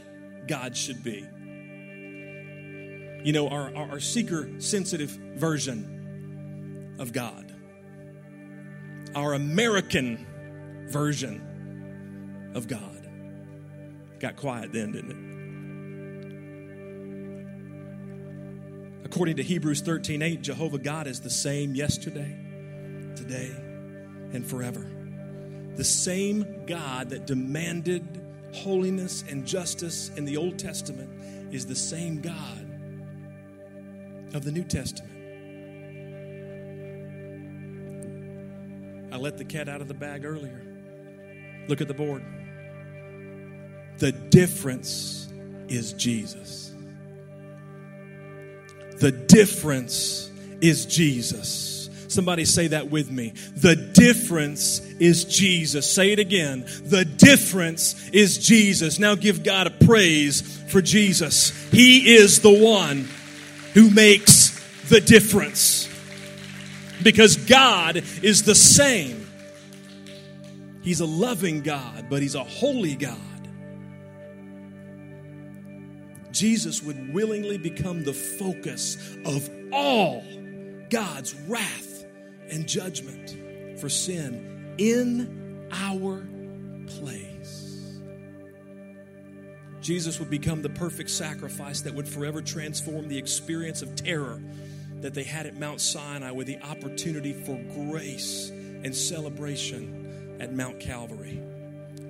God 0.46 0.76
should 0.76 1.02
be? 1.02 1.26
You 3.24 3.32
know, 3.32 3.48
our, 3.48 3.74
our, 3.74 3.90
our 3.92 4.00
seeker 4.00 4.48
sensitive 4.58 5.10
version 5.10 6.96
of 6.98 7.12
God 7.12 7.48
our 9.14 9.34
American 9.34 10.26
version 10.88 12.52
of 12.54 12.68
God. 12.68 13.08
Got 14.20 14.36
quiet 14.36 14.72
then, 14.72 14.92
didn't 14.92 15.10
it? 15.10 15.27
According 19.10 19.36
to 19.36 19.42
Hebrews 19.42 19.80
13 19.80 20.20
8, 20.20 20.42
Jehovah 20.42 20.78
God 20.78 21.06
is 21.06 21.20
the 21.20 21.30
same 21.30 21.74
yesterday, 21.74 22.36
today, 23.16 23.50
and 24.32 24.44
forever. 24.44 24.86
The 25.76 25.84
same 25.84 26.66
God 26.66 27.08
that 27.10 27.26
demanded 27.26 28.22
holiness 28.52 29.24
and 29.26 29.46
justice 29.46 30.10
in 30.10 30.26
the 30.26 30.36
Old 30.36 30.58
Testament 30.58 31.54
is 31.54 31.64
the 31.64 31.74
same 31.74 32.20
God 32.20 32.70
of 34.34 34.44
the 34.44 34.52
New 34.52 34.64
Testament. 34.64 35.14
I 39.10 39.16
let 39.16 39.38
the 39.38 39.44
cat 39.44 39.70
out 39.70 39.80
of 39.80 39.88
the 39.88 39.94
bag 39.94 40.26
earlier. 40.26 40.60
Look 41.66 41.80
at 41.80 41.88
the 41.88 41.94
board. 41.94 42.22
The 43.96 44.12
difference 44.12 45.32
is 45.68 45.94
Jesus. 45.94 46.74
The 49.00 49.12
difference 49.12 50.30
is 50.60 50.86
Jesus. 50.86 51.68
Somebody 52.08 52.46
say 52.46 52.68
that 52.68 52.90
with 52.90 53.10
me. 53.10 53.34
The 53.56 53.76
difference 53.76 54.80
is 54.98 55.24
Jesus. 55.24 55.90
Say 55.90 56.12
it 56.12 56.18
again. 56.18 56.64
The 56.84 57.04
difference 57.04 58.08
is 58.10 58.38
Jesus. 58.38 58.98
Now 58.98 59.14
give 59.14 59.44
God 59.44 59.66
a 59.66 59.70
praise 59.70 60.40
for 60.68 60.80
Jesus. 60.80 61.50
He 61.70 62.14
is 62.14 62.40
the 62.40 62.52
one 62.52 63.08
who 63.74 63.90
makes 63.90 64.58
the 64.88 65.00
difference 65.00 65.88
because 67.02 67.36
God 67.36 68.02
is 68.22 68.42
the 68.44 68.54
same. 68.54 69.26
He's 70.82 71.00
a 71.00 71.06
loving 71.06 71.60
God, 71.60 72.06
but 72.08 72.22
He's 72.22 72.34
a 72.34 72.44
holy 72.44 72.94
God. 72.94 73.18
Jesus 76.38 76.84
would 76.84 77.12
willingly 77.12 77.58
become 77.58 78.04
the 78.04 78.12
focus 78.12 78.96
of 79.24 79.50
all 79.72 80.22
God's 80.88 81.34
wrath 81.48 82.04
and 82.48 82.64
judgment 82.64 83.80
for 83.80 83.88
sin 83.88 84.76
in 84.78 85.68
our 85.72 86.24
place. 86.86 87.98
Jesus 89.80 90.20
would 90.20 90.30
become 90.30 90.62
the 90.62 90.68
perfect 90.68 91.10
sacrifice 91.10 91.80
that 91.80 91.94
would 91.94 92.08
forever 92.08 92.40
transform 92.40 93.08
the 93.08 93.18
experience 93.18 93.82
of 93.82 93.96
terror 93.96 94.40
that 95.00 95.14
they 95.14 95.24
had 95.24 95.46
at 95.46 95.56
Mount 95.56 95.80
Sinai 95.80 96.30
with 96.30 96.46
the 96.46 96.60
opportunity 96.62 97.32
for 97.32 97.56
grace 97.74 98.50
and 98.50 98.94
celebration 98.94 100.36
at 100.38 100.54
Mount 100.54 100.78
Calvary. 100.78 101.42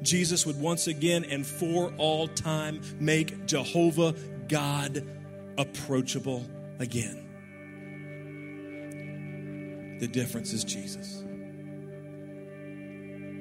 Jesus 0.02 0.46
would 0.46 0.61
once 0.61 0.87
again 0.87 1.24
and 1.24 1.46
for 1.46 1.92
all 1.98 2.28
time 2.28 2.80
make 2.98 3.46
Jehovah 3.46 4.14
God 4.48 5.06
approachable 5.58 6.46
again. 6.78 7.24
The 10.00 10.08
difference 10.08 10.52
is 10.52 10.64
Jesus. 10.64 11.24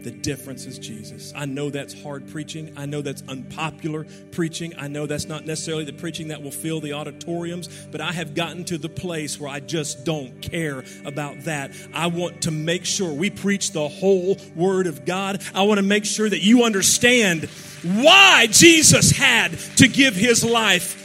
The 0.04 0.12
difference 0.12 0.66
is 0.66 0.80
Jesus. 0.80 1.34
I 1.36 1.46
know 1.46 1.70
that's 1.70 2.00
hard 2.02 2.28
preaching. 2.30 2.74
I 2.78 2.86
know 2.86 3.02
that's 3.02 3.24
unpopular 3.28 4.06
preaching. 4.32 4.74
I 4.78 4.88
know 4.88 5.06
that's 5.06 5.28
not 5.28 5.46
necessarily 5.46 5.86
the 5.86 5.94
preaching 5.94 6.30
that 6.30 6.42
will 6.42 6.52
fill 6.52 6.80
the 6.80 6.94
auditoriums, 6.94 7.68
but 7.92 8.00
I 8.00 8.12
have 8.12 8.36
gotten 8.36 8.64
to 8.66 8.78
the 8.78 8.90
place 8.90 9.40
where 9.40 9.50
I 9.50 9.60
just 9.60 10.06
don't 10.06 10.42
care 10.42 10.84
about 11.06 11.42
that. 11.42 11.72
I 11.94 12.08
want 12.08 12.44
to 12.44 12.52
make 12.52 12.86
sure 12.86 13.12
we 13.12 13.30
preach 13.30 13.72
the 13.72 13.88
whole 13.88 14.38
Word 14.56 14.88
of 14.88 15.04
God. 15.06 15.44
I 15.54 15.64
want 15.64 15.80
to 15.80 15.84
make 15.84 16.06
sure 16.06 16.30
that 16.30 16.42
you 16.42 16.64
understand 16.64 17.46
why 17.84 18.48
Jesus 18.50 19.12
had 19.12 19.58
to 19.78 19.88
give 19.88 20.16
His 20.16 20.44
life. 20.44 21.04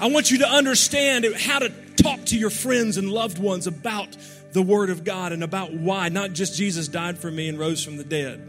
I 0.00 0.06
want 0.06 0.30
you 0.30 0.38
to 0.38 0.48
understand 0.48 1.26
how 1.34 1.58
to 1.58 1.68
talk 1.96 2.24
to 2.26 2.38
your 2.38 2.50
friends 2.50 2.96
and 2.96 3.10
loved 3.10 3.38
ones 3.38 3.66
about 3.66 4.16
the 4.52 4.62
Word 4.62 4.90
of 4.90 5.04
God 5.04 5.32
and 5.32 5.44
about 5.44 5.72
why, 5.72 6.08
not 6.08 6.32
just 6.32 6.56
Jesus 6.56 6.88
died 6.88 7.18
for 7.18 7.30
me 7.30 7.48
and 7.48 7.58
rose 7.58 7.84
from 7.84 7.96
the 7.96 8.04
dead. 8.04 8.46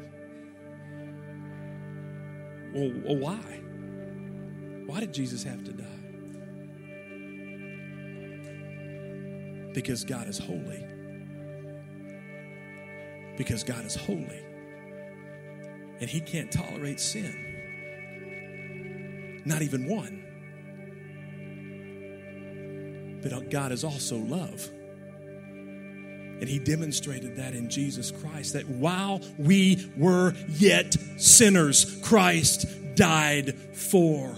Well, 2.73 3.17
why? 3.17 3.61
Why 4.87 4.99
did 4.99 5.13
Jesus 5.13 5.43
have 5.43 5.63
to 5.65 5.71
die? 5.71 5.85
Because 9.73 10.03
God 10.03 10.27
is 10.27 10.37
holy. 10.37 10.85
Because 13.37 13.63
God 13.63 13.85
is 13.85 13.95
holy. 13.95 14.43
And 15.99 16.09
He 16.09 16.19
can't 16.19 16.51
tolerate 16.51 16.99
sin. 16.99 17.47
Not 19.45 19.61
even 19.61 19.87
one. 19.87 20.17
But 23.21 23.49
God 23.49 23.71
is 23.71 23.83
also 23.83 24.17
love. 24.17 24.69
And 26.41 26.49
he 26.49 26.57
demonstrated 26.57 27.35
that 27.37 27.53
in 27.53 27.69
Jesus 27.69 28.09
Christ, 28.09 28.53
that 28.53 28.67
while 28.67 29.21
we 29.37 29.87
were 29.95 30.33
yet 30.49 30.95
sinners, 31.17 31.99
Christ 32.01 32.65
died 32.95 33.55
for 33.73 34.35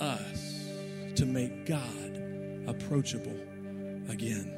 us 0.00 0.66
to 1.14 1.24
make 1.24 1.66
God 1.66 2.66
approachable 2.66 3.38
again. 4.08 4.56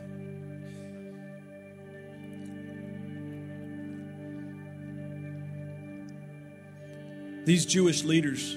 These 7.45 7.67
Jewish 7.67 8.03
leaders 8.05 8.57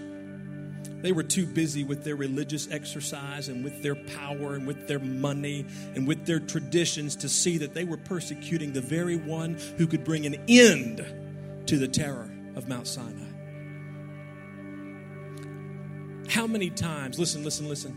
they 1.06 1.12
were 1.12 1.22
too 1.22 1.46
busy 1.46 1.84
with 1.84 2.04
their 2.04 2.16
religious 2.16 2.68
exercise 2.72 3.48
and 3.48 3.64
with 3.64 3.84
their 3.84 3.94
power 3.94 4.56
and 4.56 4.66
with 4.66 4.88
their 4.88 4.98
money 4.98 5.64
and 5.94 6.08
with 6.08 6.26
their 6.26 6.40
traditions 6.40 7.16
to 7.18 7.30
see 7.30 7.60
that 7.60 7.76
they 7.76 7.84
were 7.84 7.98
persecuting 7.98 8.74
the 8.74 8.82
very 8.82 9.16
one 9.16 9.54
who 9.78 9.86
could 9.86 10.04
bring 10.04 10.26
an 10.26 10.44
end 10.48 11.06
to 11.68 11.78
the 11.78 11.88
terror 11.88 12.28
of 12.56 12.68
Mount 12.68 12.88
Sinai. 12.88 13.22
How 16.28 16.48
many 16.48 16.72
times, 16.72 17.20
listen, 17.20 17.44
listen, 17.44 17.70
listen, 17.70 17.96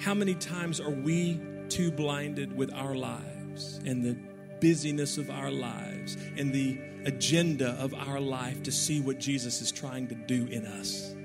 how 0.00 0.14
many 0.14 0.34
times 0.34 0.80
are 0.80 0.88
we 0.88 1.38
too 1.68 1.92
blinded 1.92 2.56
with 2.56 2.72
our 2.72 2.94
lives 2.94 3.82
and 3.84 4.02
the 4.02 4.16
busyness 4.62 5.18
of 5.18 5.28
our 5.28 5.50
lives 5.50 6.16
and 6.38 6.54
the 6.54 6.80
agenda 7.04 7.72
of 7.72 7.92
our 7.92 8.18
life 8.18 8.62
to 8.62 8.72
see 8.72 9.02
what 9.02 9.18
Jesus 9.18 9.60
is 9.60 9.70
trying 9.70 10.08
to 10.08 10.14
do 10.14 10.46
in 10.46 10.64
us? 10.64 11.15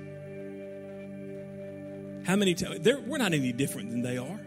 How 2.24 2.36
many 2.36 2.54
times? 2.54 2.80
We're 2.84 3.18
not 3.18 3.32
any 3.32 3.52
different 3.52 3.90
than 3.90 4.02
they 4.02 4.16
are. 4.18 4.40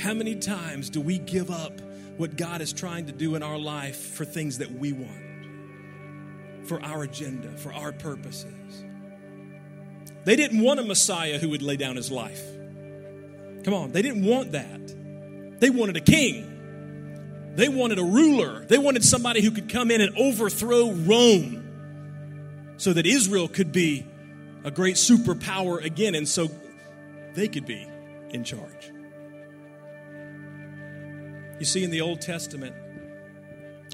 How 0.00 0.14
many 0.14 0.36
times 0.36 0.90
do 0.90 1.00
we 1.00 1.18
give 1.18 1.50
up 1.50 1.80
what 2.16 2.36
God 2.36 2.60
is 2.60 2.72
trying 2.72 3.06
to 3.06 3.12
do 3.12 3.34
in 3.34 3.42
our 3.42 3.58
life 3.58 4.14
for 4.14 4.24
things 4.24 4.58
that 4.58 4.72
we 4.72 4.92
want, 4.92 6.66
for 6.66 6.82
our 6.82 7.04
agenda, 7.04 7.56
for 7.56 7.72
our 7.72 7.92
purposes? 7.92 8.84
They 10.24 10.36
didn't 10.36 10.60
want 10.60 10.80
a 10.80 10.84
Messiah 10.84 11.38
who 11.38 11.50
would 11.50 11.62
lay 11.62 11.76
down 11.76 11.96
his 11.96 12.10
life. 12.10 12.42
Come 13.64 13.74
on, 13.74 13.92
they 13.92 14.02
didn't 14.02 14.24
want 14.24 14.52
that. 14.52 15.60
They 15.60 15.70
wanted 15.70 15.96
a 15.96 16.00
king. 16.00 17.52
They 17.54 17.68
wanted 17.68 17.98
a 17.98 18.04
ruler. 18.04 18.64
They 18.64 18.78
wanted 18.78 19.04
somebody 19.04 19.42
who 19.42 19.50
could 19.50 19.68
come 19.68 19.90
in 19.90 20.00
and 20.00 20.16
overthrow 20.16 20.90
Rome 20.90 22.74
so 22.78 22.92
that 22.92 23.06
Israel 23.06 23.46
could 23.46 23.70
be 23.70 24.06
a 24.64 24.70
great 24.70 24.96
superpower 24.96 25.84
again 25.84 26.14
and 26.14 26.28
so 26.28 26.50
they 27.34 27.48
could 27.48 27.66
be 27.66 27.86
in 28.30 28.44
charge. 28.44 28.92
You 31.58 31.64
see, 31.64 31.84
in 31.84 31.90
the 31.90 32.00
Old 32.00 32.20
Testament, 32.20 32.74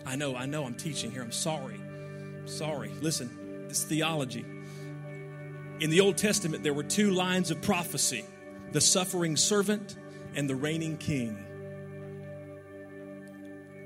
I 0.06 0.16
know, 0.16 0.36
I 0.36 0.46
know 0.46 0.64
I'm 0.64 0.74
teaching 0.74 1.10
here. 1.10 1.22
I'm 1.22 1.32
sorry. 1.32 1.74
I'm 1.74 2.48
sorry. 2.48 2.90
Listen, 3.00 3.66
it's 3.68 3.82
theology. 3.82 4.44
In 5.80 5.90
the 5.90 6.00
Old 6.00 6.16
Testament, 6.16 6.62
there 6.62 6.72
were 6.72 6.82
two 6.82 7.10
lines 7.10 7.50
of 7.50 7.60
prophecy 7.62 8.24
the 8.72 8.80
suffering 8.80 9.36
servant 9.36 9.96
and 10.34 10.48
the 10.48 10.54
reigning 10.54 10.98
king 10.98 11.48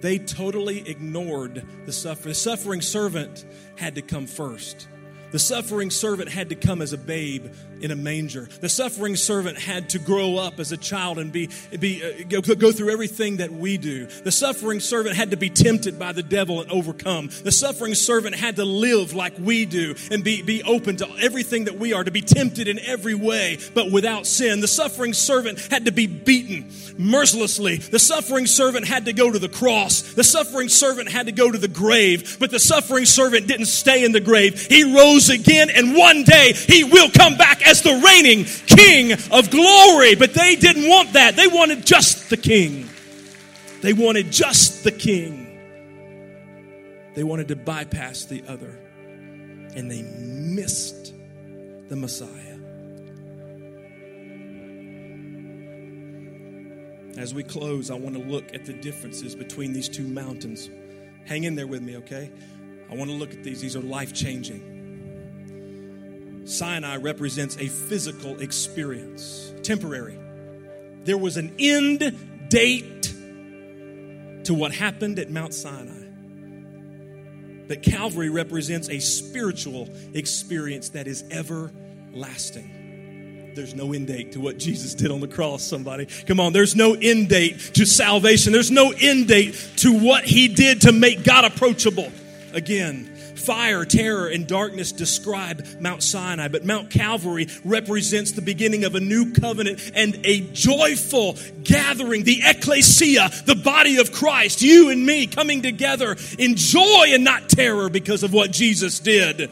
they 0.03 0.18
totally 0.18 0.87
ignored 0.87 1.64
the 1.87 1.92
suffering. 1.92 2.31
The 2.31 2.35
suffering 2.35 2.81
servant 2.81 3.47
had 3.77 3.95
to 3.95 4.03
come 4.03 4.27
first. 4.27 4.88
The 5.33 5.38
suffering 5.38 5.90
servant 5.90 6.29
had 6.29 6.51
to 6.51 6.55
come 6.55 6.83
as 6.83 6.92
a 6.92 6.99
babe 6.99 7.47
in 7.83 7.90
a 7.90 7.97
manger. 7.97 8.49
The 8.61 8.68
suffering 8.68 9.16
servant 9.16 9.59
had 9.59 9.90
to 9.90 9.99
grow 9.99 10.37
up 10.37 10.61
as 10.61 10.73
a 10.73 10.77
child 10.77 11.18
and 11.18 11.33
be, 11.33 11.51
be 11.79 12.03
uh, 12.03 12.25
go, 12.29 12.55
go 12.55 12.73
through 12.73 12.90
everything 12.90 13.38
that 13.38 13.51
we 13.51 13.77
do. 13.77 14.07
The 14.07 14.33
suffering 14.33 14.81
servant 14.81 15.16
had 15.16 15.33
to 15.33 15.37
be 15.37 15.51
tempted 15.51 15.99
by 15.99 16.12
the 16.12 16.23
devil 16.23 16.61
and 16.61 16.71
overcome. 16.71 17.31
The 17.42 17.53
suffering 17.53 17.95
servant 17.95 18.37
had 18.37 18.57
to 18.57 18.64
live 18.64 19.14
like 19.14 19.35
we 19.38 19.64
do 19.66 19.95
and 20.11 20.23
be, 20.23 20.42
be 20.42 20.62
open 20.62 20.97
to 20.97 21.09
everything 21.21 21.64
that 21.64 21.79
we 21.79 21.92
are, 21.92 22.05
to 22.05 22.11
be 22.11 22.23
tempted 22.23 22.68
in 22.68 22.79
every 22.79 23.14
way, 23.14 23.59
but 23.75 23.90
without 23.90 24.27
sin. 24.27 24.61
The 24.61 24.68
suffering 24.68 25.12
servant 25.12 25.59
had 25.71 25.87
to 25.87 25.92
be 25.92 26.07
beaten 26.07 26.71
mercilessly. 26.99 27.77
The 27.77 27.99
suffering 27.99 28.47
servant 28.47 28.87
had 28.87 29.07
to 29.07 29.12
go 29.12 29.31
to 29.31 29.38
the 29.38 29.49
cross. 29.49 30.03
The 30.14 30.25
suffering 30.25 30.68
servant 30.68 31.11
had 31.11 31.27
to 31.27 31.33
go 31.33 31.51
to 31.51 31.59
the 31.59 31.68
grave, 31.68 32.37
but 32.38 32.51
the 32.51 32.61
suffering 32.61 33.07
servant 33.07 33.49
didn't 33.49 33.66
stay 33.66 34.05
in 34.05 34.12
the 34.12 34.21
grave. 34.21 34.61
He 34.61 34.95
rose 34.95 35.31
again, 35.31 35.71
and 35.71 35.97
one 35.97 36.23
day 36.23 36.53
he 36.53 36.85
will 36.85 37.11
come 37.11 37.37
back 37.37 37.66
as 37.73 37.83
the 37.83 38.01
reigning 38.05 38.45
king 38.45 39.13
of 39.33 39.51
glory. 39.51 40.15
But 40.15 40.35
they 40.35 40.55
didn't 40.57 40.89
want 40.89 41.15
that. 41.15 41.35
They 41.35 41.49
wanted 41.49 41.85
just 41.85 42.31
the 42.31 42.37
king. 42.37 42.89
They 43.81 43.95
wanted 43.95 44.31
just 44.31 44.85
the 44.85 44.93
king. 44.93 45.49
They 47.15 47.25
wanted 47.25 47.49
to 47.49 47.57
bypass 47.57 48.27
the 48.27 48.45
other. 48.47 48.79
And 49.75 49.91
they 49.91 50.03
missed 50.03 51.15
the 51.89 51.97
Messiah. 51.97 52.29
As 57.19 57.35
we 57.35 57.43
close, 57.43 57.91
I 57.91 57.95
want 57.95 58.17
to 58.17 58.23
look 58.23 58.55
at 58.55 58.65
the 58.65 58.73
differences 58.73 59.35
between 59.35 59.73
these 59.73 59.89
two 59.89 60.07
mountains. 60.07 60.71
Hang 61.27 61.45
in 61.45 61.55
there 61.55 61.67
with 61.67 61.83
me, 61.83 61.97
okay? 61.99 62.31
I 62.91 62.95
want 62.95 63.11
to 63.11 63.17
look 63.17 63.33
at 63.33 63.43
these. 63.43 63.61
These 63.61 63.77
are 63.77 63.81
life 63.81 64.13
changing. 64.13 64.82
Sinai 66.44 66.96
represents 66.96 67.57
a 67.59 67.68
physical 67.68 68.40
experience, 68.40 69.52
temporary. 69.62 70.18
There 71.05 71.18
was 71.18 71.37
an 71.37 71.55
end 71.59 72.48
date 72.48 73.14
to 74.44 74.55
what 74.55 74.72
happened 74.72 75.18
at 75.18 75.31
Mount 75.31 75.55
Sinai. 75.55 76.02
But 77.68 77.83
Calvary 77.83 78.28
represents 78.28 78.88
a 78.88 78.98
spiritual 78.98 79.88
experience 80.14 80.90
that 80.90 81.07
is 81.07 81.24
everlasting. 81.31 82.81
There's 83.55 83.74
no 83.74 83.92
end 83.92 84.07
date 84.07 84.33
to 84.33 84.40
what 84.40 84.59
Jesus 84.59 84.94
did 84.94 85.11
on 85.11 85.20
the 85.20 85.28
cross, 85.28 85.62
somebody. 85.62 86.07
Come 86.26 86.40
on, 86.40 86.52
there's 86.52 86.74
no 86.74 86.94
end 86.94 87.28
date 87.28 87.59
to 87.74 87.85
salvation. 87.85 88.52
There's 88.52 88.70
no 88.70 88.92
end 88.98 89.28
date 89.28 89.55
to 89.76 89.92
what 89.98 90.24
he 90.24 90.48
did 90.48 90.83
to 90.83 90.92
make 90.92 91.22
God 91.22 91.44
approachable. 91.44 92.11
Again, 92.52 93.12
Fire, 93.35 93.85
terror, 93.85 94.29
and 94.29 94.47
darkness 94.47 94.92
describe 94.92 95.66
Mount 95.81 96.03
Sinai, 96.03 96.49
but 96.49 96.64
Mount 96.64 96.90
Calvary 96.90 97.49
represents 97.64 98.33
the 98.33 98.42
beginning 98.42 98.85
of 98.85 98.95
a 98.95 99.01
new 99.01 99.33
covenant 99.33 99.92
and 99.95 100.18
a 100.25 100.40
joyful 100.53 101.37
gathering, 101.64 102.25
the 102.25 102.40
ecclesia, 102.45 103.31
the 103.47 103.55
body 103.55 103.99
of 103.99 104.12
Christ, 104.12 104.62
you 104.62 104.90
and 104.90 105.05
me 105.05 105.27
coming 105.27 105.62
together 105.62 106.16
in 106.38 106.57
joy 106.57 107.07
and 107.09 107.25
not 107.25 107.49
terror 107.49 107.88
because 107.88 108.23
of 108.23 108.33
what 108.33 108.51
Jesus 108.53 109.01
did. 109.01 109.51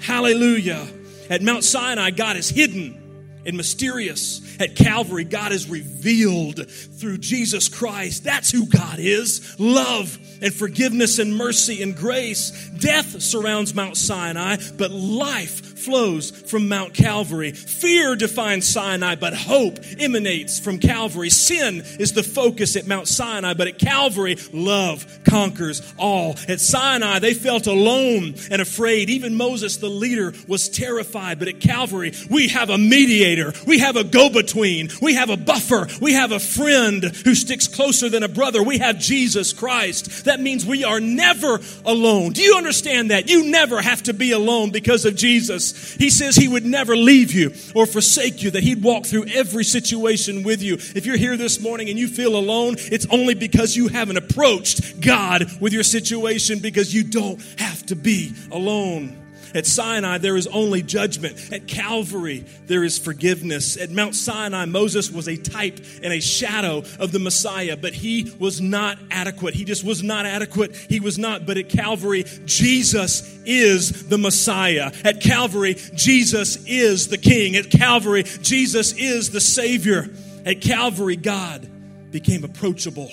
Hallelujah. 0.00 0.86
At 1.28 1.42
Mount 1.42 1.64
Sinai, 1.64 2.10
God 2.10 2.36
is 2.36 2.50
hidden 2.50 2.99
and 3.46 3.56
mysterious. 3.56 4.40
At 4.60 4.76
Calvary, 4.76 5.24
God 5.24 5.52
is 5.52 5.68
revealed 5.68 6.70
through 6.70 7.18
Jesus 7.18 7.68
Christ. 7.68 8.24
That's 8.24 8.50
who 8.50 8.66
God 8.66 8.98
is 8.98 9.58
love 9.58 10.18
and 10.42 10.52
forgiveness 10.52 11.18
and 11.18 11.36
mercy 11.36 11.82
and 11.82 11.96
grace. 11.96 12.50
Death 12.78 13.20
surrounds 13.20 13.74
Mount 13.74 13.96
Sinai, 13.96 14.56
but 14.76 14.90
life 14.90 15.69
flows 15.80 16.30
from 16.30 16.68
Mount 16.68 16.94
Calvary. 16.94 17.52
Fear 17.52 18.16
defines 18.16 18.68
Sinai, 18.68 19.14
but 19.14 19.34
hope 19.34 19.78
emanates 19.98 20.60
from 20.60 20.78
Calvary. 20.78 21.30
Sin 21.30 21.82
is 21.98 22.12
the 22.12 22.22
focus 22.22 22.76
at 22.76 22.86
Mount 22.86 23.08
Sinai, 23.08 23.54
but 23.54 23.68
at 23.68 23.78
Calvary, 23.78 24.36
love 24.52 25.06
conquers 25.24 25.82
all. 25.98 26.36
At 26.48 26.60
Sinai, 26.60 27.18
they 27.18 27.34
felt 27.34 27.66
alone 27.66 28.34
and 28.50 28.60
afraid. 28.60 29.10
Even 29.10 29.34
Moses, 29.34 29.78
the 29.78 29.88
leader, 29.88 30.32
was 30.46 30.68
terrified. 30.68 31.38
But 31.38 31.48
at 31.48 31.60
Calvary, 31.60 32.12
we 32.30 32.48
have 32.48 32.70
a 32.70 32.78
mediator, 32.78 33.52
we 33.66 33.78
have 33.78 33.96
a 33.96 34.04
go 34.04 34.28
between, 34.28 34.90
we 35.00 35.14
have 35.14 35.30
a 35.30 35.36
buffer, 35.36 35.88
we 36.00 36.14
have 36.14 36.32
a 36.32 36.40
friend 36.40 37.04
who 37.04 37.34
sticks 37.34 37.68
closer 37.68 38.08
than 38.08 38.22
a 38.22 38.28
brother. 38.28 38.62
We 38.62 38.78
have 38.78 38.98
Jesus 38.98 39.52
Christ. 39.52 40.24
That 40.24 40.40
means 40.40 40.66
we 40.66 40.84
are 40.84 41.00
never 41.00 41.60
alone. 41.84 42.32
Do 42.32 42.42
you 42.42 42.56
understand 42.56 43.10
that? 43.10 43.28
You 43.28 43.50
never 43.50 43.80
have 43.80 44.02
to 44.04 44.12
be 44.12 44.32
alone 44.32 44.70
because 44.70 45.04
of 45.04 45.16
Jesus. 45.16 45.69
He 45.72 46.10
says 46.10 46.36
He 46.36 46.48
would 46.48 46.64
never 46.64 46.96
leave 46.96 47.32
you 47.32 47.52
or 47.74 47.86
forsake 47.86 48.42
you, 48.42 48.50
that 48.52 48.62
He'd 48.62 48.82
walk 48.82 49.06
through 49.06 49.26
every 49.26 49.64
situation 49.64 50.42
with 50.42 50.62
you. 50.62 50.74
If 50.74 51.06
you're 51.06 51.16
here 51.16 51.36
this 51.36 51.60
morning 51.60 51.88
and 51.88 51.98
you 51.98 52.08
feel 52.08 52.36
alone, 52.36 52.76
it's 52.78 53.06
only 53.10 53.34
because 53.34 53.76
you 53.76 53.88
haven't 53.88 54.16
approached 54.16 55.00
God 55.00 55.50
with 55.60 55.72
your 55.72 55.82
situation 55.82 56.58
because 56.58 56.94
you 56.94 57.04
don't 57.04 57.40
have 57.58 57.84
to 57.86 57.96
be 57.96 58.34
alone. 58.50 59.16
At 59.54 59.66
Sinai, 59.66 60.18
there 60.18 60.36
is 60.36 60.46
only 60.46 60.82
judgment. 60.82 61.52
At 61.52 61.66
Calvary, 61.66 62.44
there 62.66 62.84
is 62.84 62.98
forgiveness. 62.98 63.76
At 63.76 63.90
Mount 63.90 64.14
Sinai, 64.14 64.64
Moses 64.66 65.10
was 65.10 65.28
a 65.28 65.36
type 65.36 65.80
and 66.02 66.12
a 66.12 66.20
shadow 66.20 66.84
of 66.98 67.12
the 67.12 67.18
Messiah, 67.18 67.76
but 67.76 67.94
he 67.94 68.32
was 68.38 68.60
not 68.60 68.98
adequate. 69.10 69.54
He 69.54 69.64
just 69.64 69.84
was 69.84 70.02
not 70.02 70.26
adequate. 70.26 70.76
He 70.76 71.00
was 71.00 71.18
not. 71.18 71.46
But 71.46 71.58
at 71.58 71.68
Calvary, 71.68 72.24
Jesus 72.44 73.22
is 73.44 74.08
the 74.08 74.18
Messiah. 74.18 74.92
At 75.04 75.20
Calvary, 75.20 75.74
Jesus 75.94 76.64
is 76.66 77.08
the 77.08 77.18
King. 77.18 77.56
At 77.56 77.70
Calvary, 77.70 78.22
Jesus 78.22 78.92
is 78.92 79.30
the 79.30 79.40
Savior. 79.40 80.08
At 80.46 80.60
Calvary, 80.60 81.16
God 81.16 81.68
became 82.10 82.44
approachable 82.44 83.10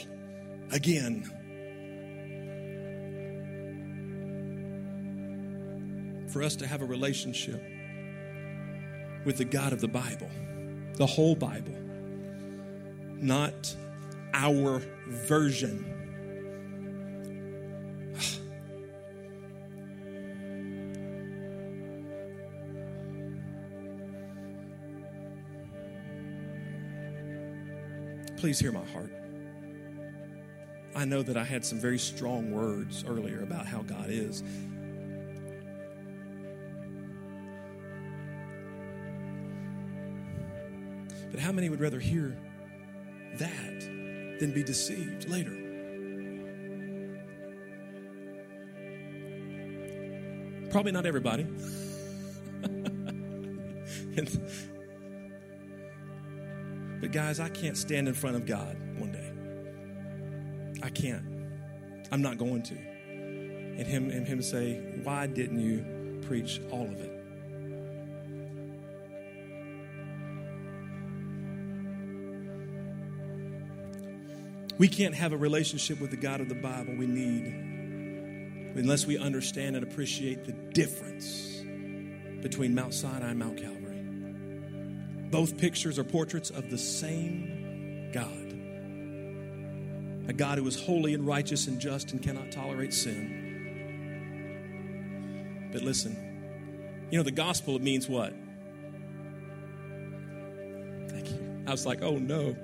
again. 0.71 1.31
For 6.27 6.43
us 6.43 6.55
to 6.57 6.67
have 6.67 6.81
a 6.81 6.85
relationship 6.85 7.63
with 9.25 9.37
the 9.37 9.45
God 9.45 9.73
of 9.73 9.81
the 9.81 9.87
Bible, 9.87 10.29
the 10.95 11.05
whole 11.05 11.35
Bible, 11.35 11.75
not 13.15 13.75
our 14.33 14.81
version. 15.07 15.93
Please 28.37 28.59
hear 28.59 28.71
my 28.71 28.85
heart. 28.85 29.11
I 30.95 31.03
know 31.05 31.21
that 31.21 31.37
I 31.37 31.43
had 31.43 31.63
some 31.63 31.79
very 31.79 31.99
strong 31.99 32.51
words 32.51 33.05
earlier 33.07 33.43
about 33.43 33.67
how 33.67 33.83
God 33.83 34.07
is. 34.09 34.41
But 41.37 41.43
how 41.43 41.51
many 41.51 41.69
would 41.69 41.79
rather 41.79 41.99
hear 41.99 42.35
that 43.35 43.81
than 44.39 44.53
be 44.55 44.63
deceived 44.63 45.29
later? 45.29 45.51
Probably 50.71 50.91
not 50.91 51.05
everybody. 51.05 51.43
but 57.01 57.11
guys, 57.11 57.39
I 57.39 57.49
can't 57.49 57.77
stand 57.77 58.07
in 58.07 58.15
front 58.15 58.35
of 58.35 58.47
God 58.47 58.75
one 58.97 59.11
day. 59.11 59.31
I 60.81 60.89
can't. 60.89 61.23
I'm 62.11 62.23
not 62.23 62.39
going 62.39 62.63
to. 62.63 62.73
And 62.73 63.85
him 63.85 64.09
and 64.09 64.27
him 64.27 64.41
say, 64.41 64.81
"Why 65.03 65.27
didn't 65.27 65.59
you 65.59 66.19
preach 66.27 66.61
all 66.71 66.87
of 66.87 66.99
it?" 66.99 67.16
We 74.77 74.87
can't 74.87 75.15
have 75.15 75.33
a 75.33 75.37
relationship 75.37 75.99
with 75.99 76.11
the 76.11 76.17
God 76.17 76.41
of 76.41 76.49
the 76.49 76.55
Bible 76.55 76.95
we 76.95 77.07
need 77.07 77.45
unless 78.75 79.05
we 79.05 79.17
understand 79.17 79.75
and 79.75 79.83
appreciate 79.83 80.45
the 80.45 80.51
difference 80.51 81.61
between 82.41 82.75
Mount 82.75 82.93
Sinai 82.93 83.29
and 83.29 83.39
Mount 83.39 83.57
Calvary. 83.57 84.03
Both 85.31 85.57
pictures 85.57 85.97
are 85.97 86.03
portraits 86.03 86.51
of 86.51 86.69
the 86.69 86.77
same 86.77 88.11
God 88.13 88.47
a 90.27 90.33
God 90.33 90.57
who 90.57 90.67
is 90.67 90.77
holy 90.79 91.13
and 91.13 91.25
righteous 91.25 91.67
and 91.67 91.79
just 91.79 92.11
and 92.11 92.21
cannot 92.21 92.51
tolerate 92.51 92.93
sin. 92.93 93.45
But 95.71 95.81
listen, 95.83 97.07
you 97.09 97.17
know, 97.17 97.23
the 97.23 97.31
gospel 97.31 97.79
means 97.79 98.09
what? 98.09 98.33
Thank 101.09 101.31
you. 101.31 101.63
I 101.65 101.71
was 101.71 101.85
like, 101.85 102.01
oh 102.01 102.17
no. 102.17 102.57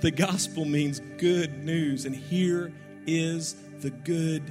The 0.00 0.10
gospel 0.10 0.64
means 0.64 1.00
good 1.18 1.64
news, 1.64 2.04
and 2.04 2.14
here 2.14 2.72
is 3.06 3.54
the 3.80 3.90
good 3.90 4.42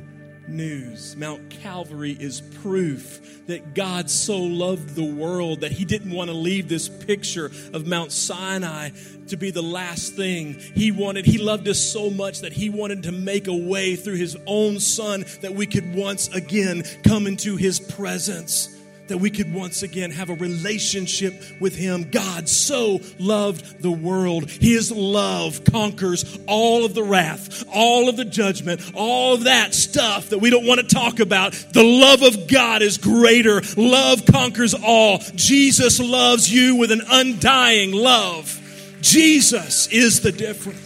news. 0.48 1.16
Mount 1.16 1.50
Calvary 1.50 2.16
is 2.20 2.42
proof 2.42 3.46
that 3.48 3.74
God 3.74 4.10
so 4.10 4.38
loved 4.38 4.96
the 4.96 5.14
world 5.14 5.62
that 5.62 5.72
he 5.72 5.86
didn't 5.86 6.12
want 6.12 6.30
to 6.30 6.36
leave 6.36 6.70
this 6.70 6.88
picture 6.88 7.52
of 7.74 7.86
Mount 7.86 8.12
Sinai 8.12 8.90
to 9.28 9.38
be 9.38 9.52
the 9.52 9.62
last 9.62 10.16
thing. 10.16 10.54
He 10.54 10.92
wanted, 10.92 11.26
he 11.26 11.38
loved 11.38 11.68
us 11.68 11.80
so 11.80 12.10
much 12.10 12.42
that 12.42 12.54
he 12.54 12.70
wanted 12.70 13.04
to 13.04 13.12
make 13.12 13.48
a 13.48 13.56
way 13.56 13.96
through 13.96 14.16
his 14.16 14.38
own 14.46 14.80
son 14.80 15.26
that 15.42 15.54
we 15.54 15.66
could 15.66 15.94
once 15.94 16.30
again 16.30 16.84
come 17.04 17.28
into 17.28 17.56
his 17.58 17.80
presence 17.80 18.77
that 19.08 19.18
we 19.18 19.30
could 19.30 19.54
once 19.54 19.84
again 19.84 20.12
have 20.12 20.30
a 20.30 20.36
relationship 20.36 21.42
with 21.60 21.76
Him. 21.76 22.10
God 22.10 22.50
so 22.50 23.00
loved 23.20 23.82
the 23.82 23.92
world. 23.92 24.50
His 24.50 24.92
love 24.92 25.64
conquers 25.64 26.38
all 26.48 26.86
of 26.86 26.94
the 26.94 27.04
wrath, 27.04 27.66
all 27.74 28.10
of 28.10 28.18
the 28.18 28.26
judgment, 28.26 28.82
all 28.94 29.34
of 29.36 29.46
that 29.46 29.74
stuff 29.74 30.30
that 30.30 30.40
we 30.40 30.50
don't 30.50 30.66
want 30.66 30.82
to 30.82 30.88
talk 30.88 31.20
about. 31.20 31.54
The 31.74 31.84
love 31.84 32.22
of 32.22 32.48
God 32.48 32.82
is 32.82 32.98
greater. 32.98 33.62
Love 33.76 34.26
conquers 34.26 34.74
all. 34.74 35.20
Jesus 35.36 36.00
loves 36.00 36.52
you 36.52 36.76
with 36.76 36.92
an 36.92 37.02
undying 37.10 37.92
love. 37.94 38.62
Jesus 39.02 39.88
is 39.88 40.22
the 40.22 40.32
difference. 40.32 40.86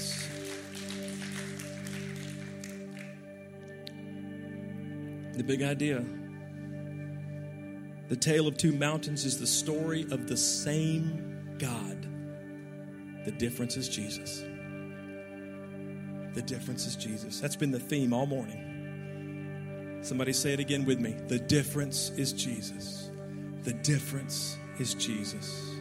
The 5.34 5.43
big 5.43 5.63
idea 5.63 6.05
the 8.12 8.17
tale 8.17 8.45
of 8.45 8.58
two 8.58 8.74
mountains 8.74 9.24
is 9.24 9.39
the 9.39 9.47
story 9.47 10.02
of 10.12 10.28
the 10.28 10.36
same 10.36 11.56
God. 11.58 12.06
The 13.24 13.32
difference 13.32 13.78
is 13.78 13.88
Jesus. 13.88 14.43
The 16.34 16.41
difference 16.41 16.86
is 16.86 16.97
Jesus. 16.97 17.39
That's 17.39 17.56
been 17.56 17.71
the 17.71 17.80
theme 17.80 18.12
all 18.12 18.26
morning. 18.26 20.00
Somebody 20.02 20.34
say 20.34 20.52
it 20.52 20.60
again 20.60 20.84
with 20.84 21.00
me. 21.00 21.12
The 21.30 21.39
difference 21.39 22.10
is 22.17 22.34
Jesus. 22.34 23.12
The 23.63 23.71
difference 23.71 24.58
is 24.78 24.93
Jesus. 24.93 25.71